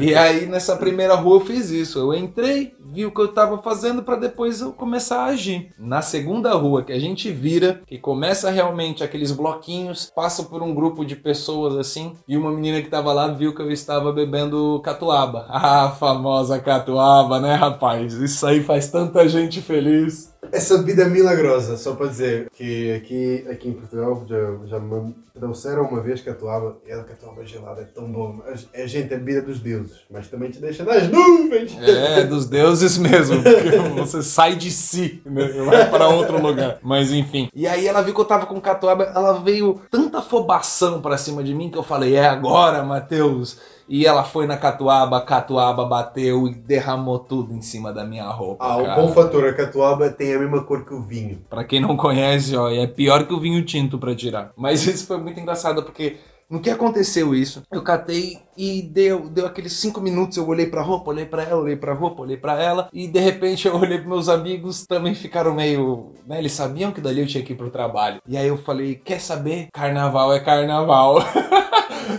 E 0.00 0.14
aí 0.14 0.46
nessa 0.46 0.76
primeira 0.76 1.14
rua 1.14 1.36
eu 1.36 1.40
fiz 1.40 1.70
isso. 1.70 1.98
Eu 1.98 2.14
entrei, 2.14 2.74
vi 2.92 3.06
o 3.06 3.12
que 3.12 3.20
eu 3.20 3.26
estava 3.26 3.58
fazendo 3.58 4.02
para 4.02 4.16
depois 4.16 4.60
eu 4.60 4.72
começar 4.72 5.22
a 5.22 5.26
agir. 5.26 5.70
Na 5.78 6.02
segunda 6.02 6.52
rua 6.52 6.82
que 6.82 6.92
a 6.92 6.98
gente 6.98 7.30
vira, 7.30 7.80
que 7.86 7.98
começa 7.98 8.50
realmente 8.50 9.04
aqueles 9.04 9.32
bloquinhos, 9.32 10.10
passa 10.14 10.42
por 10.44 10.62
um 10.62 10.74
grupo 10.74 11.04
de 11.04 11.16
pessoas 11.16 11.76
assim, 11.76 12.14
e 12.26 12.36
uma 12.36 12.50
menina 12.50 12.80
que 12.80 12.86
estava 12.86 13.12
lá 13.12 13.28
viu 13.28 13.54
que 13.54 13.62
eu 13.62 13.70
estava 13.70 14.12
bebendo 14.12 14.80
catuaba. 14.82 15.46
Ah, 15.70 15.90
famosa 15.90 16.58
catuaba, 16.58 17.38
né, 17.38 17.54
rapaz? 17.54 18.14
Isso 18.14 18.46
aí 18.46 18.62
faz 18.62 18.88
tanta 18.88 19.28
gente 19.28 19.60
feliz. 19.60 20.29
Essa 20.52 20.78
bebida 20.78 21.04
milagrosa, 21.06 21.76
só 21.76 21.94
para 21.94 22.06
dizer 22.06 22.48
que 22.50 22.92
aqui, 22.92 23.46
aqui 23.50 23.68
em 23.68 23.72
Portugal 23.72 24.24
já, 24.28 24.66
já 24.66 24.80
me 24.80 25.14
trouxeram 25.34 25.84
uma 25.84 26.00
vez 26.00 26.20
catuaba 26.20 26.76
e 26.86 26.92
a 26.92 27.02
catuaba 27.04 27.44
gelada 27.44 27.82
é 27.82 27.84
tão 27.84 28.10
bom. 28.10 28.40
A 28.74 28.86
gente 28.86 29.12
é 29.12 29.16
bebida 29.16 29.42
dos 29.42 29.60
deuses, 29.60 30.00
mas 30.10 30.28
também 30.28 30.50
te 30.50 30.60
deixa 30.60 30.84
nas 30.84 31.08
nuvens. 31.08 31.76
É, 31.80 32.24
dos 32.24 32.46
deuses 32.46 32.98
mesmo. 32.98 33.42
Porque 33.42 34.00
você 34.00 34.22
sai 34.22 34.56
de 34.56 34.70
si, 34.70 35.22
né? 35.24 35.48
vai 35.64 35.88
para 35.90 36.08
outro 36.08 36.40
lugar. 36.40 36.78
Mas 36.82 37.12
enfim. 37.12 37.48
E 37.54 37.66
aí 37.66 37.86
ela 37.86 38.02
viu 38.02 38.14
que 38.14 38.20
eu 38.20 38.24
tava 38.24 38.46
com 38.46 38.60
catuaba, 38.60 39.04
ela 39.04 39.34
veio 39.34 39.80
tanta 39.90 40.18
afobação 40.18 41.00
pra 41.00 41.16
cima 41.16 41.42
de 41.42 41.54
mim 41.54 41.70
que 41.70 41.78
eu 41.78 41.82
falei: 41.82 42.16
é 42.16 42.26
agora, 42.26 42.82
Matheus. 42.82 43.58
E 43.90 44.06
ela 44.06 44.22
foi 44.22 44.46
na 44.46 44.56
catuaba, 44.56 45.18
a 45.18 45.20
catuaba 45.20 45.84
bateu 45.84 46.46
e 46.46 46.54
derramou 46.54 47.18
tudo 47.18 47.52
em 47.52 47.60
cima 47.60 47.92
da 47.92 48.04
minha 48.04 48.28
roupa. 48.28 48.64
Ah, 48.64 48.76
o 48.76 48.84
cara. 48.84 49.02
bom 49.02 49.08
fator, 49.12 49.48
a 49.48 49.52
catuaba 49.52 50.08
tem 50.10 50.32
a 50.32 50.38
mesma 50.38 50.62
cor 50.62 50.84
que 50.84 50.94
o 50.94 51.02
vinho. 51.02 51.42
Pra 51.50 51.64
quem 51.64 51.80
não 51.80 51.96
conhece, 51.96 52.56
ó, 52.56 52.70
é 52.70 52.86
pior 52.86 53.26
que 53.26 53.34
o 53.34 53.40
vinho 53.40 53.64
tinto 53.64 53.98
pra 53.98 54.14
tirar. 54.14 54.52
Mas 54.56 54.86
isso 54.86 55.08
foi 55.08 55.18
muito 55.18 55.40
engraçado 55.40 55.82
porque 55.82 56.18
no 56.50 56.60
que 56.60 56.68
aconteceu 56.68 57.32
isso, 57.32 57.62
eu 57.70 57.80
catei 57.80 58.38
e 58.56 58.82
deu, 58.82 59.28
deu 59.28 59.46
aqueles 59.46 59.72
cinco 59.72 60.00
minutos, 60.00 60.36
eu 60.36 60.46
olhei 60.48 60.66
pra 60.66 60.82
roupa, 60.82 61.10
olhei 61.10 61.24
pra 61.24 61.44
ela, 61.44 61.60
olhei 61.60 61.76
pra 61.76 61.94
roupa, 61.94 62.22
olhei 62.22 62.36
pra 62.36 62.60
ela 62.60 62.88
e 62.92 63.06
de 63.06 63.20
repente 63.20 63.68
eu 63.68 63.76
olhei 63.76 63.98
pros 63.98 64.08
meus 64.08 64.28
amigos, 64.28 64.84
também 64.84 65.14
ficaram 65.14 65.54
meio, 65.54 66.12
né, 66.26 66.38
eles 66.38 66.52
sabiam 66.52 66.90
que 66.90 67.00
dali 67.00 67.20
eu 67.20 67.26
tinha 67.26 67.44
que 67.44 67.52
ir 67.52 67.56
pro 67.56 67.70
trabalho. 67.70 68.20
E 68.26 68.36
aí 68.36 68.48
eu 68.48 68.56
falei, 68.56 68.96
quer 68.96 69.20
saber? 69.20 69.68
Carnaval 69.72 70.32
é 70.32 70.40
carnaval. 70.40 71.18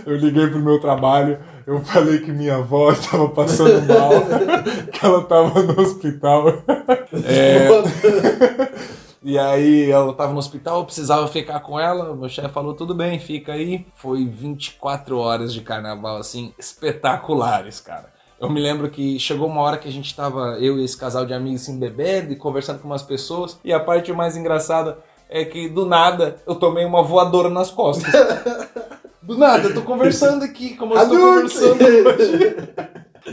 eu 0.06 0.16
liguei 0.16 0.46
pro 0.46 0.58
meu 0.58 0.80
trabalho, 0.80 1.38
eu 1.66 1.80
falei 1.80 2.18
que 2.18 2.32
minha 2.32 2.56
avó 2.56 2.90
estava 2.92 3.28
passando 3.28 3.86
mal, 3.86 4.10
que 4.90 5.04
ela 5.04 5.24
tava 5.24 5.62
no 5.62 5.80
hospital. 5.80 6.48
É, 7.24 7.68
e 9.22 9.38
aí 9.38 9.90
ela 9.90 10.12
tava 10.12 10.32
no 10.32 10.38
hospital, 10.38 10.78
eu 10.78 10.84
precisava 10.84 11.26
ficar 11.28 11.60
com 11.60 11.78
ela. 11.78 12.14
Meu 12.14 12.28
chefe 12.28 12.48
falou: 12.48 12.74
tudo 12.74 12.94
bem, 12.94 13.18
fica 13.18 13.52
aí. 13.52 13.86
Foi 13.94 14.26
24 14.26 15.18
horas 15.18 15.52
de 15.52 15.60
carnaval, 15.60 16.16
assim, 16.16 16.52
espetaculares, 16.58 17.80
cara. 17.80 18.12
Eu 18.40 18.50
me 18.50 18.60
lembro 18.60 18.90
que 18.90 19.20
chegou 19.20 19.46
uma 19.46 19.60
hora 19.60 19.78
que 19.78 19.88
a 19.88 19.92
gente 19.92 20.16
tava, 20.16 20.58
eu 20.58 20.76
e 20.76 20.84
esse 20.84 20.96
casal 20.96 21.24
de 21.24 21.32
amigos, 21.32 21.62
assim, 21.62 21.78
bebendo 21.78 22.32
e 22.32 22.36
conversando 22.36 22.80
com 22.80 22.88
umas 22.88 23.02
pessoas. 23.02 23.60
E 23.64 23.72
a 23.72 23.78
parte 23.78 24.12
mais 24.12 24.36
engraçada 24.36 24.98
é 25.28 25.44
que 25.44 25.68
do 25.68 25.86
nada 25.86 26.36
eu 26.44 26.56
tomei 26.56 26.84
uma 26.84 27.04
voadora 27.04 27.48
nas 27.48 27.70
costas. 27.70 28.12
Do 29.22 29.38
nada, 29.38 29.68
eu 29.68 29.74
tô 29.74 29.82
conversando 29.82 30.44
aqui, 30.44 30.76
como 30.76 30.94
eu 30.94 31.02
estou 31.02 31.18
conversando 31.18 31.84
hoje. 31.84 32.56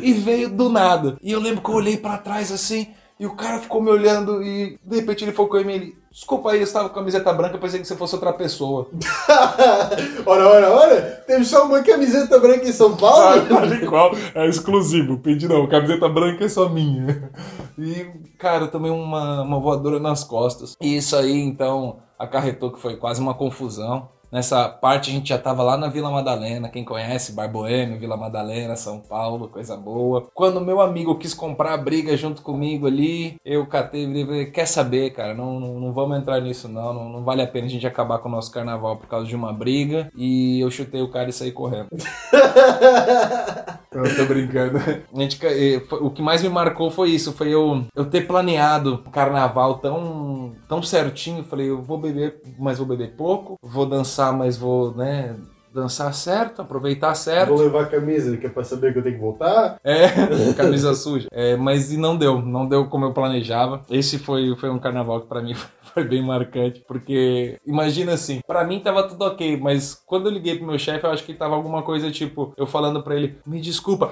E 0.01 0.13
veio 0.13 0.49
do 0.49 0.69
nada. 0.69 1.17
E 1.21 1.31
eu 1.31 1.39
lembro 1.39 1.61
que 1.61 1.69
eu 1.69 1.75
olhei 1.75 1.97
pra 1.97 2.17
trás 2.17 2.51
assim, 2.51 2.87
e 3.19 3.25
o 3.25 3.35
cara 3.35 3.59
ficou 3.59 3.81
me 3.81 3.89
olhando 3.89 4.41
e 4.41 4.79
de 4.81 4.95
repente 4.95 5.25
ele 5.25 5.33
focou 5.33 5.59
em 5.59 5.65
mim 5.65 5.73
ele. 5.73 5.99
Desculpa 6.09 6.51
aí, 6.51 6.57
eu 6.57 6.63
estava 6.63 6.89
com 6.89 6.95
camiseta 6.95 7.31
branca, 7.33 7.57
pensei 7.57 7.79
que 7.79 7.85
você 7.85 7.95
fosse 7.95 8.15
outra 8.15 8.33
pessoa. 8.33 8.87
ora, 10.25 10.47
ora, 10.47 10.71
ora, 10.71 11.01
temos 11.27 11.49
só 11.49 11.65
uma 11.65 11.83
camiseta 11.83 12.39
branca 12.39 12.67
em 12.67 12.71
São 12.71 12.95
Paulo? 12.95 13.45
Tal 13.47 13.65
e 13.65 13.85
qual, 13.85 14.11
é 14.33 14.47
exclusivo. 14.47 15.19
Pedi 15.19 15.47
não, 15.47 15.67
camiseta 15.67 16.09
branca 16.09 16.45
é 16.45 16.49
só 16.49 16.67
minha. 16.67 17.29
E, 17.77 18.05
cara, 18.39 18.67
tomei 18.67 18.89
uma, 18.89 19.43
uma 19.43 19.59
voadora 19.59 19.99
nas 19.99 20.23
costas. 20.23 20.75
E 20.81 20.97
isso 20.97 21.15
aí, 21.15 21.39
então, 21.39 21.97
acarretou 22.17 22.71
que 22.71 22.79
foi 22.79 22.95
quase 22.97 23.21
uma 23.21 23.33
confusão. 23.33 24.09
Nessa 24.31 24.69
parte 24.69 25.09
a 25.09 25.13
gente 25.13 25.29
já 25.29 25.37
tava 25.37 25.63
lá 25.63 25.75
na 25.75 25.87
Vila 25.87 26.11
Madalena, 26.11 26.69
quem 26.69 26.85
conhece, 26.85 27.31
Bar 27.31 27.51
Boêmio, 27.51 27.99
Vila 27.99 28.15
Madalena, 28.15 28.75
São 28.75 28.99
Paulo, 28.99 29.47
coisa 29.47 29.75
boa. 29.75 30.27
Quando 30.33 30.61
meu 30.61 30.79
amigo 30.81 31.17
quis 31.17 31.33
comprar 31.33 31.73
a 31.73 31.77
briga 31.77 32.15
junto 32.15 32.41
comigo 32.41 32.85
ali, 32.85 33.35
eu 33.43 33.65
catei 33.65 34.05
e 34.05 34.25
falei, 34.25 34.45
quer 34.51 34.67
saber, 34.67 35.11
cara, 35.11 35.33
não, 35.33 35.59
não, 35.59 35.79
não 35.79 35.93
vamos 35.93 36.17
entrar 36.17 36.39
nisso 36.41 36.67
não, 36.67 36.93
não, 36.93 37.09
não 37.09 37.23
vale 37.23 37.41
a 37.41 37.47
pena 37.47 37.65
a 37.67 37.69
gente 37.69 37.87
acabar 37.87 38.19
com 38.19 38.29
o 38.29 38.31
nosso 38.31 38.51
carnaval 38.51 38.97
por 38.97 39.07
causa 39.07 39.27
de 39.27 39.35
uma 39.35 39.51
briga. 39.51 40.11
E 40.15 40.59
eu 40.59 40.69
chutei 40.69 41.01
o 41.01 41.09
cara 41.09 41.29
e 41.29 41.33
saí 41.33 41.51
correndo. 41.51 41.89
Eu 43.91 44.15
tô 44.15 44.25
brincando. 44.25 44.77
A 44.77 45.19
gente, 45.19 45.39
eh, 45.45 45.81
o 45.99 46.11
que 46.11 46.21
mais 46.21 46.43
me 46.43 46.49
marcou 46.49 46.91
foi 46.91 47.09
isso, 47.09 47.33
foi 47.33 47.49
eu, 47.49 47.85
eu 47.95 48.05
ter 48.05 48.27
planeado 48.27 49.03
o 49.05 49.09
carnaval 49.09 49.79
tão, 49.79 50.55
tão 50.67 50.81
certinho. 50.83 51.43
Falei, 51.43 51.69
eu 51.69 51.81
vou 51.81 51.97
beber, 51.97 52.41
mas 52.59 52.77
vou 52.77 52.85
beber 52.87 53.15
pouco. 53.15 53.57
Vou 53.61 53.85
dançar, 53.87 54.31
mas 54.31 54.57
vou, 54.57 54.95
né, 54.95 55.35
dançar 55.73 56.13
certo, 56.13 56.61
aproveitar 56.61 57.13
certo. 57.15 57.49
Vou 57.49 57.63
levar 57.63 57.83
a 57.83 57.87
camisa, 57.87 58.35
que 58.37 58.45
é 58.45 58.49
para 58.49 58.63
saber 58.63 58.93
que 58.93 58.99
eu 58.99 59.03
tenho 59.03 59.15
que 59.15 59.21
voltar. 59.21 59.79
É, 59.83 60.09
camisa 60.55 60.93
suja. 60.93 61.27
É, 61.31 61.55
mas 61.55 61.91
e 61.91 61.97
não 61.97 62.17
deu, 62.17 62.41
não 62.41 62.67
deu 62.67 62.85
como 62.87 63.05
eu 63.05 63.13
planejava. 63.13 63.83
Esse 63.89 64.17
foi, 64.17 64.55
foi 64.57 64.69
um 64.69 64.79
carnaval 64.79 65.21
que 65.21 65.27
pra 65.27 65.41
mim 65.41 65.55
foi 65.93 66.03
bem 66.03 66.21
marcante, 66.21 66.83
porque 66.87 67.57
imagina 67.65 68.13
assim, 68.13 68.41
pra 68.45 68.63
mim 68.63 68.79
tava 68.79 69.07
tudo 69.07 69.23
ok, 69.25 69.57
mas 69.57 70.01
quando 70.05 70.27
eu 70.27 70.33
liguei 70.33 70.55
pro 70.55 70.67
meu 70.67 70.77
chefe, 70.77 71.05
eu 71.05 71.11
acho 71.11 71.23
que 71.23 71.33
tava 71.33 71.55
alguma 71.55 71.81
coisa 71.81 72.11
tipo, 72.11 72.53
eu 72.57 72.67
falando 72.67 73.01
pra 73.01 73.15
ele, 73.15 73.37
me 73.45 73.59
desculpa. 73.59 74.11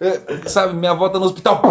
É, 0.00 0.20
sabe, 0.48 0.74
minha 0.74 0.92
avó 0.92 1.08
tá 1.08 1.18
no 1.18 1.26
hospital. 1.26 1.62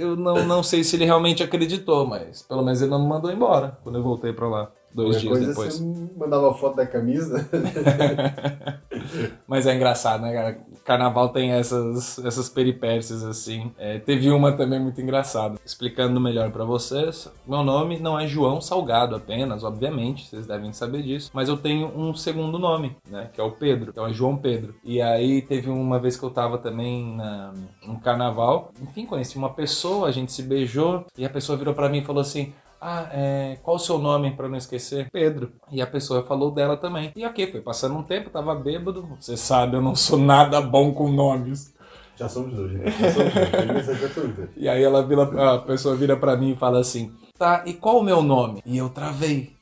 Eu 0.00 0.16
não, 0.16 0.46
não 0.46 0.62
sei 0.62 0.82
se 0.82 0.96
ele 0.96 1.04
realmente 1.04 1.42
acreditou, 1.42 2.06
mas 2.06 2.42
pelo 2.42 2.62
menos 2.62 2.80
ele 2.80 2.90
não 2.90 3.02
me 3.02 3.08
mandou 3.08 3.30
embora 3.30 3.78
quando 3.82 3.98
eu 3.98 4.02
voltei 4.02 4.32
pra 4.32 4.48
lá, 4.48 4.72
dois 4.94 5.16
Qualquer 5.16 5.20
dias 5.20 5.30
coisa, 5.30 5.48
depois. 5.48 5.78
Você 5.78 6.18
mandava 6.18 6.54
foto 6.54 6.76
da 6.76 6.86
camisa. 6.86 7.48
Mas 9.46 9.66
é 9.66 9.74
engraçado, 9.74 10.22
né, 10.22 10.32
cara? 10.32 10.60
Carnaval 10.84 11.28
tem 11.30 11.52
essas, 11.52 12.18
essas 12.18 12.48
peripécias, 12.48 13.22
assim. 13.24 13.72
É, 13.78 13.98
teve 13.98 14.30
uma 14.30 14.52
também 14.52 14.80
muito 14.80 15.00
engraçada. 15.00 15.58
Explicando 15.64 16.20
melhor 16.20 16.50
pra 16.50 16.64
vocês, 16.64 17.30
meu 17.46 17.62
nome 17.62 17.98
não 17.98 18.18
é 18.18 18.26
João 18.26 18.60
Salgado 18.60 19.14
apenas, 19.14 19.62
obviamente, 19.62 20.26
vocês 20.26 20.46
devem 20.46 20.72
saber 20.72 21.02
disso. 21.02 21.30
Mas 21.32 21.48
eu 21.48 21.56
tenho 21.56 21.86
um 21.96 22.14
segundo 22.14 22.58
nome, 22.58 22.96
né? 23.08 23.30
Que 23.32 23.40
é 23.40 23.44
o 23.44 23.52
Pedro, 23.52 23.90
então 23.90 24.06
é 24.06 24.12
João 24.12 24.36
Pedro. 24.36 24.74
E 24.84 25.00
aí 25.00 25.42
teve 25.42 25.70
uma 25.70 25.98
vez 25.98 26.16
que 26.16 26.24
eu 26.24 26.30
tava 26.30 26.58
também 26.58 27.14
na, 27.16 27.52
no 27.86 28.00
carnaval. 28.00 28.72
Enfim, 28.82 29.06
conheci 29.06 29.36
uma 29.36 29.50
pessoa, 29.50 30.08
a 30.08 30.12
gente 30.12 30.32
se 30.32 30.42
beijou, 30.42 31.06
e 31.16 31.24
a 31.24 31.30
pessoa 31.30 31.58
virou 31.58 31.74
pra 31.74 31.88
mim 31.88 31.98
e 31.98 32.04
falou 32.04 32.20
assim. 32.20 32.52
Ah, 32.80 33.08
é, 33.12 33.58
qual 33.62 33.76
o 33.76 33.80
seu 33.80 33.98
nome 33.98 34.30
pra 34.30 34.48
não 34.48 34.56
esquecer? 34.56 35.08
Pedro. 35.12 35.52
E 35.70 35.82
a 35.82 35.86
pessoa 35.86 36.22
falou 36.22 36.50
dela 36.50 36.76
também. 36.76 37.12
E 37.14 37.26
ok, 37.26 37.50
foi 37.52 37.60
passando 37.60 37.94
um 37.96 38.02
tempo, 38.02 38.30
tava 38.30 38.54
bêbado. 38.54 39.06
Você 39.20 39.36
sabe, 39.36 39.76
eu 39.76 39.82
não 39.82 39.94
sou 39.94 40.18
nada 40.18 40.60
bom 40.62 40.92
com 40.94 41.10
nomes. 41.12 41.74
Já 42.16 42.28
somos 42.28 42.54
dois, 42.54 42.72
né? 42.72 42.84
Já 42.90 44.08
somos 44.08 44.34
dois. 44.34 44.48
E 44.56 44.68
aí 44.68 44.82
ela 44.82 45.02
vira, 45.06 45.22
a 45.54 45.58
pessoa 45.58 45.94
vira 45.94 46.16
pra 46.16 46.36
mim 46.36 46.52
e 46.52 46.56
fala 46.56 46.80
assim: 46.80 47.12
Tá, 47.38 47.62
e 47.66 47.74
qual 47.74 47.98
o 47.98 48.02
meu 48.02 48.22
nome? 48.22 48.62
E 48.64 48.76
eu 48.78 48.88
travei. 48.90 49.52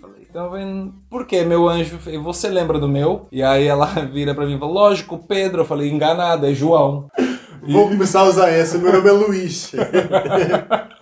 Falei, 0.00 0.26
então, 0.28 0.50
vem- 0.50 0.92
por 1.10 1.26
que, 1.26 1.44
meu 1.44 1.68
anjo? 1.68 1.98
E 2.08 2.16
você 2.18 2.48
lembra 2.48 2.78
do 2.78 2.88
meu? 2.88 3.26
E 3.32 3.42
aí 3.42 3.66
ela 3.66 3.86
vira 4.12 4.34
pra 4.34 4.46
mim 4.46 4.56
e 4.56 4.58
fala: 4.58 4.72
Lógico, 4.72 5.18
Pedro. 5.26 5.62
Eu 5.62 5.66
falei: 5.66 5.88
Enganado, 5.90 6.44
é 6.46 6.52
João. 6.54 7.08
Vou 7.62 7.88
começar 7.88 8.20
a 8.20 8.24
usar 8.28 8.48
essa. 8.50 8.78
Meu 8.78 8.92
nome 8.92 9.08
é 9.08 9.12
Luiz. 9.12 9.72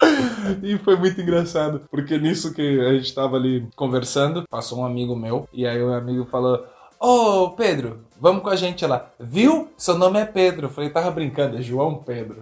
E 0.62 0.78
foi 0.78 0.96
muito 0.96 1.20
engraçado, 1.20 1.82
porque 1.90 2.18
nisso 2.18 2.54
que 2.54 2.80
a 2.80 2.92
gente 2.94 3.14
tava 3.14 3.36
ali 3.36 3.66
conversando, 3.76 4.44
passou 4.48 4.80
um 4.80 4.86
amigo 4.86 5.16
meu, 5.16 5.48
e 5.52 5.66
aí 5.66 5.82
o 5.82 5.92
amigo 5.92 6.26
falou: 6.26 6.64
Ô 6.98 7.50
Pedro, 7.50 8.00
vamos 8.20 8.42
com 8.42 8.48
a 8.48 8.56
gente 8.56 8.84
lá. 8.86 9.10
Viu? 9.20 9.70
Seu 9.76 9.98
nome 9.98 10.18
é 10.18 10.24
Pedro. 10.24 10.66
Eu 10.66 10.70
falei: 10.70 10.90
Tava 10.90 11.10
brincando, 11.10 11.56
é 11.58 11.62
João 11.62 11.96
Pedro. 11.96 12.40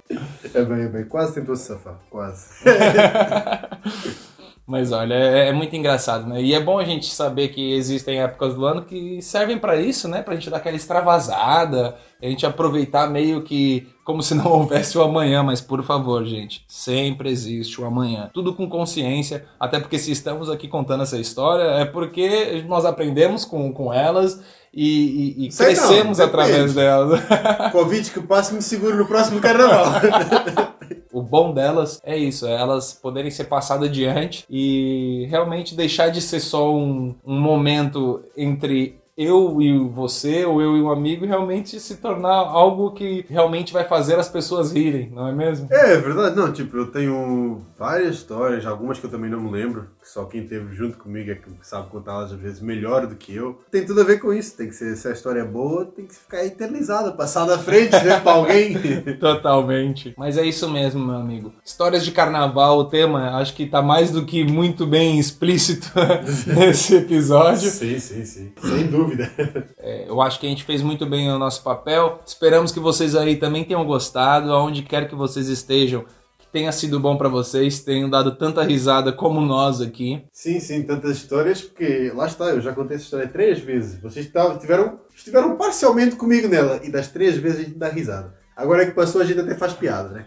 É 0.55 0.63
bem, 0.63 0.83
é 0.83 0.89
bem. 0.89 1.05
Quase 1.05 1.35
tentou 1.35 1.57
se 1.57 1.67
safar. 1.67 1.99
Quase. 2.11 2.49
Mas 4.67 4.93
olha, 4.93 5.13
é, 5.13 5.49
é 5.49 5.53
muito 5.53 5.77
engraçado, 5.77 6.27
né? 6.27 6.41
E 6.41 6.55
é 6.55 6.61
bom 6.61 6.79
a 6.79 6.85
gente 6.85 7.13
saber 7.15 7.49
que 7.49 7.75
existem 7.75 8.21
épocas 8.23 8.55
do 8.55 8.65
ano 8.65 8.83
que 8.83 9.21
servem 9.21 9.59
pra 9.59 9.77
isso, 9.77 10.09
né? 10.09 10.23
Pra 10.23 10.35
gente 10.35 10.49
dar 10.49 10.57
aquela 10.57 10.75
extravasada, 10.77 11.97
a 12.23 12.27
gente 12.27 12.47
aproveitar 12.47 13.11
meio 13.11 13.43
que 13.43 13.87
como 14.05 14.23
se 14.23 14.35
não 14.35 14.47
houvesse 14.53 14.97
o 14.97 15.03
amanhã, 15.03 15.43
mas 15.43 15.61
por 15.61 15.83
favor, 15.85 16.25
gente, 16.25 16.65
sempre 16.67 17.29
existe 17.31 17.79
o 17.79 17.85
amanhã. 17.85 18.31
Tudo 18.33 18.55
com 18.55 18.67
consciência, 18.69 19.45
até 19.61 19.79
porque 19.79 19.99
se 19.99 20.11
estamos 20.11 20.49
aqui 20.49 20.67
contando 20.67 21.03
essa 21.03 21.19
história 21.19 21.65
é 21.81 21.85
porque 21.85 22.65
nós 22.67 22.87
aprendemos 22.87 23.45
com, 23.45 23.71
com 23.71 23.93
elas 23.93 24.43
e, 24.73 25.35
e- 25.39 25.45
e 25.45 25.49
não, 25.51 25.57
crescemos 25.57 26.17
depende. 26.19 26.23
através 26.23 26.75
delas. 26.75 27.21
Convite 27.71 28.11
que 28.13 28.21
passe 28.21 28.55
me 28.55 28.63
seguro 28.63 28.97
no 28.97 29.07
próximo 29.07 29.41
carnaval. 29.41 29.93
O 31.15 31.23
bom 31.23 31.55
delas 31.55 32.01
é 32.03 32.19
isso, 32.19 32.45
é 32.45 32.53
elas 32.61 32.93
poderem 32.93 33.31
ser 33.31 33.45
passadas 33.45 33.89
adiante 33.89 34.45
e 34.51 35.29
realmente 35.31 35.77
deixar 35.77 36.09
de 36.09 36.21
ser 36.21 36.41
só 36.41 36.75
um, 36.75 37.15
um 37.25 37.41
momento 37.41 38.25
entre 38.37 38.99
eu 39.17 39.61
e 39.61 39.79
você, 39.89 40.45
ou 40.45 40.61
eu 40.61 40.77
e 40.77 40.83
um 40.83 40.91
amigo, 40.91 41.25
realmente 41.25 41.79
se 41.79 41.97
tornar 41.97 42.35
algo 42.35 42.93
que 42.93 43.25
realmente 43.29 43.73
vai 43.73 43.85
fazer 43.85 44.19
as 44.19 44.29
pessoas 44.29 44.73
rirem, 44.73 45.11
não 45.11 45.29
é 45.29 45.33
mesmo? 45.33 45.69
É, 45.71 45.93
é 45.93 45.97
verdade, 45.99 46.37
não, 46.37 46.53
tipo, 46.53 46.77
eu 46.77 46.87
tenho 46.89 47.61
várias 47.79 48.17
histórias, 48.17 48.67
algumas 48.67 48.99
que 48.99 49.07
eu 49.07 49.11
também 49.11 49.31
não 49.31 49.41
me 49.41 49.51
lembro, 49.51 49.89
que 50.01 50.09
só 50.09 50.25
quem 50.25 50.43
esteve 50.43 50.75
junto 50.75 50.99
comigo 50.99 51.31
é 51.31 51.37
que 51.37 51.49
sabe 51.63 51.91
contá-las 51.91 52.33
às 52.33 52.41
vezes 52.41 52.61
melhor 52.61 53.07
do 53.07 53.15
que 53.15 53.35
eu. 53.35 53.61
Tem 53.71 53.87
tudo 53.87 54.01
a 54.01 54.05
ver 54.05 54.19
com 54.19 54.33
isso, 54.33 54.57
tem 54.57 54.69
que 54.69 54.75
ser, 54.75 54.97
se 54.97 55.07
a 55.07 55.13
história 55.13 55.41
é 55.41 55.45
boa, 55.45 55.87
tem 55.87 56.07
que 56.07 56.15
ficar 56.15 56.45
eternizada, 56.45 57.13
passada 57.13 57.55
à 57.55 57.59
frente, 57.59 57.93
né, 57.93 58.19
pra 58.19 58.33
alguém. 58.33 58.75
Totalmente. 59.21 60.15
Mas 60.17 60.37
é 60.37 60.45
isso 60.45 60.69
mesmo, 60.69 61.05
meu 61.05 61.17
amigo. 61.17 61.53
Histórias 61.65 62.05
de 62.05 62.11
carnaval, 62.11 62.79
o 62.79 62.85
tema, 62.85 63.37
acho 63.37 63.55
que 63.55 63.67
tá 63.67 63.81
mais 63.81 64.11
do 64.11 64.25
que 64.25 64.45
muito 64.45 64.87
bem 64.87 65.19
explícito 65.19 65.89
nesse 66.55 66.97
episódio. 66.97 67.71
sim, 67.71 67.99
sim, 67.99 68.25
sim, 68.25 68.53
sem 68.61 68.87
dúvida. 68.89 69.04
É, 69.79 70.09
eu 70.09 70.21
acho 70.23 70.41
que 70.41 70.47
a 70.47 70.49
gente 70.49 70.65
fez 70.65 70.81
muito 70.83 71.05
bem 71.07 71.31
o 71.31 71.39
nosso 71.39 71.63
papel. 71.63 72.21
Esperamos 72.27 72.73
que 72.73 72.81
vocês 72.81 73.15
aí 73.15 73.37
também 73.37 73.65
tenham 73.65 73.85
gostado, 73.85 74.53
aonde 74.53 74.83
quer 74.83 75.09
que 75.09 75.15
vocês 75.15 75.49
estejam, 75.49 76.05
que 76.39 76.47
tenha 76.51 76.73
sido 76.73 76.99
bom 76.99 77.17
pra 77.17 77.29
vocês, 77.29 77.81
tenham 77.81 78.09
dado 78.09 78.35
tanta 78.37 78.63
risada 78.63 79.13
como 79.13 79.41
nós 79.41 79.81
aqui. 79.83 80.23
Sim, 80.33 80.59
sim, 80.61 80.83
tantas 80.83 81.17
histórias, 81.19 81.61
porque 81.61 82.11
lá 82.15 82.27
está, 82.27 82.47
eu 82.47 82.61
já 82.61 82.73
contei 82.73 82.97
essa 82.97 83.05
história 83.05 83.29
três 83.29 83.59
vezes. 83.59 84.01
Vocês 84.01 84.27
tavam- 84.31 84.59
tiveram, 84.59 84.99
estiveram 85.15 85.57
parcialmente 85.57 86.17
comigo 86.17 86.49
nela, 86.49 86.81
e 86.83 86.91
das 86.91 87.09
três 87.09 87.37
vezes 87.37 87.61
a 87.61 87.63
gente 87.65 87.79
dá 87.79 87.89
risada. 87.89 88.35
Agora 88.57 88.83
é 88.83 88.87
que 88.87 88.93
passou, 88.93 89.21
a 89.21 89.25
gente 89.25 89.41
até 89.41 89.55
faz 89.55 89.73
piada, 89.73 90.09
né? 90.11 90.27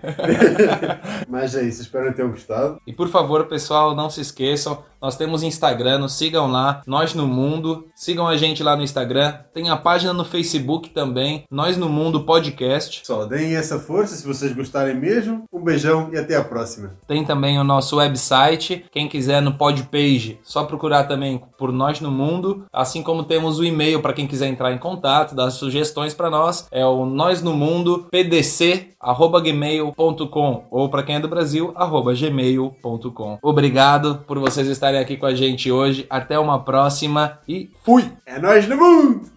Mas 1.30 1.56
é 1.56 1.64
isso, 1.64 1.82
espero 1.82 2.10
que 2.10 2.18
tenham 2.18 2.32
gostado. 2.32 2.82
E 2.86 2.94
por 2.94 3.08
favor, 3.08 3.46
pessoal, 3.46 3.96
não 3.96 4.10
se 4.10 4.22
esqueçam, 4.22 4.84
nós 5.00 5.16
temos 5.16 5.44
Instagram, 5.44 6.00
nos 6.00 6.14
sigam 6.14 6.52
lá, 6.52 6.82
Nós 6.88 7.14
no 7.14 7.28
Mundo. 7.28 7.88
Sigam 7.96 8.28
a 8.28 8.36
gente 8.36 8.64
lá 8.64 8.76
no 8.76 8.82
Instagram. 8.82 9.34
Tem 9.54 9.70
a 9.70 9.78
página 9.78 10.12
no 10.12 10.26
Facebook 10.26 10.90
também, 10.90 11.44
Nós 11.52 11.78
no 11.78 11.88
Mundo 11.88 12.26
Podcast. 12.26 13.02
Pessoal, 13.02 13.28
deem 13.28 13.56
essa 13.56 13.78
força 13.78 14.16
se 14.16 14.26
vocês 14.26 14.54
gostarem 14.54 14.96
mesmo. 14.96 15.44
Um 15.54 15.64
beijão 15.64 16.10
e 16.12 16.18
até 16.18 16.36
a 16.36 16.44
próxima. 16.44 16.96
Tem 17.08 17.24
também 17.24 17.60
o 17.60 17.64
nosso 17.64 17.98
website, 17.98 18.86
quem 18.92 19.08
quiser 19.08 19.40
no 19.40 19.54
Podpage, 19.54 20.40
só 20.42 20.64
procurar 20.64 21.04
também 21.04 21.44
por 21.60 21.72
Nós 21.72 22.02
no 22.02 22.10
Mundo, 22.10 22.66
assim 22.74 23.04
como 23.04 23.24
temos 23.24 23.60
o 23.60 23.64
e-mail 23.64 24.02
para 24.02 24.14
quem 24.14 24.26
quiser 24.26 24.48
entrar 24.48 24.74
em 24.74 24.80
contato, 24.80 25.36
dar 25.36 25.52
sugestões 25.52 26.16
para 26.16 26.32
nós, 26.32 26.68
é 26.72 26.86
o 26.86 27.06
nós 27.06 27.42
no 27.44 27.54
mundo 27.54 28.08
pdc@gmail.com 28.18 30.66
ou 30.72 30.90
para 30.90 31.04
quem 31.04 31.16
é 31.16 31.20
do 31.20 31.28
Brasil, 31.28 31.72
gmail.com. 31.74 33.38
Obrigado 33.42 34.24
por 34.28 34.40
vocês 34.40 34.68
estarem 34.68 35.00
aqui 35.00 35.18
com 35.18 35.28
a 35.28 35.36
gente 35.36 35.72
hoje. 35.72 36.08
Até 36.10 36.40
uma 36.40 36.64
próxima 36.64 37.40
e 37.48 37.70
fui. 37.84 38.12
É 38.26 38.40
nós 38.40 38.68
no 38.68 38.78
mundo! 38.78 39.37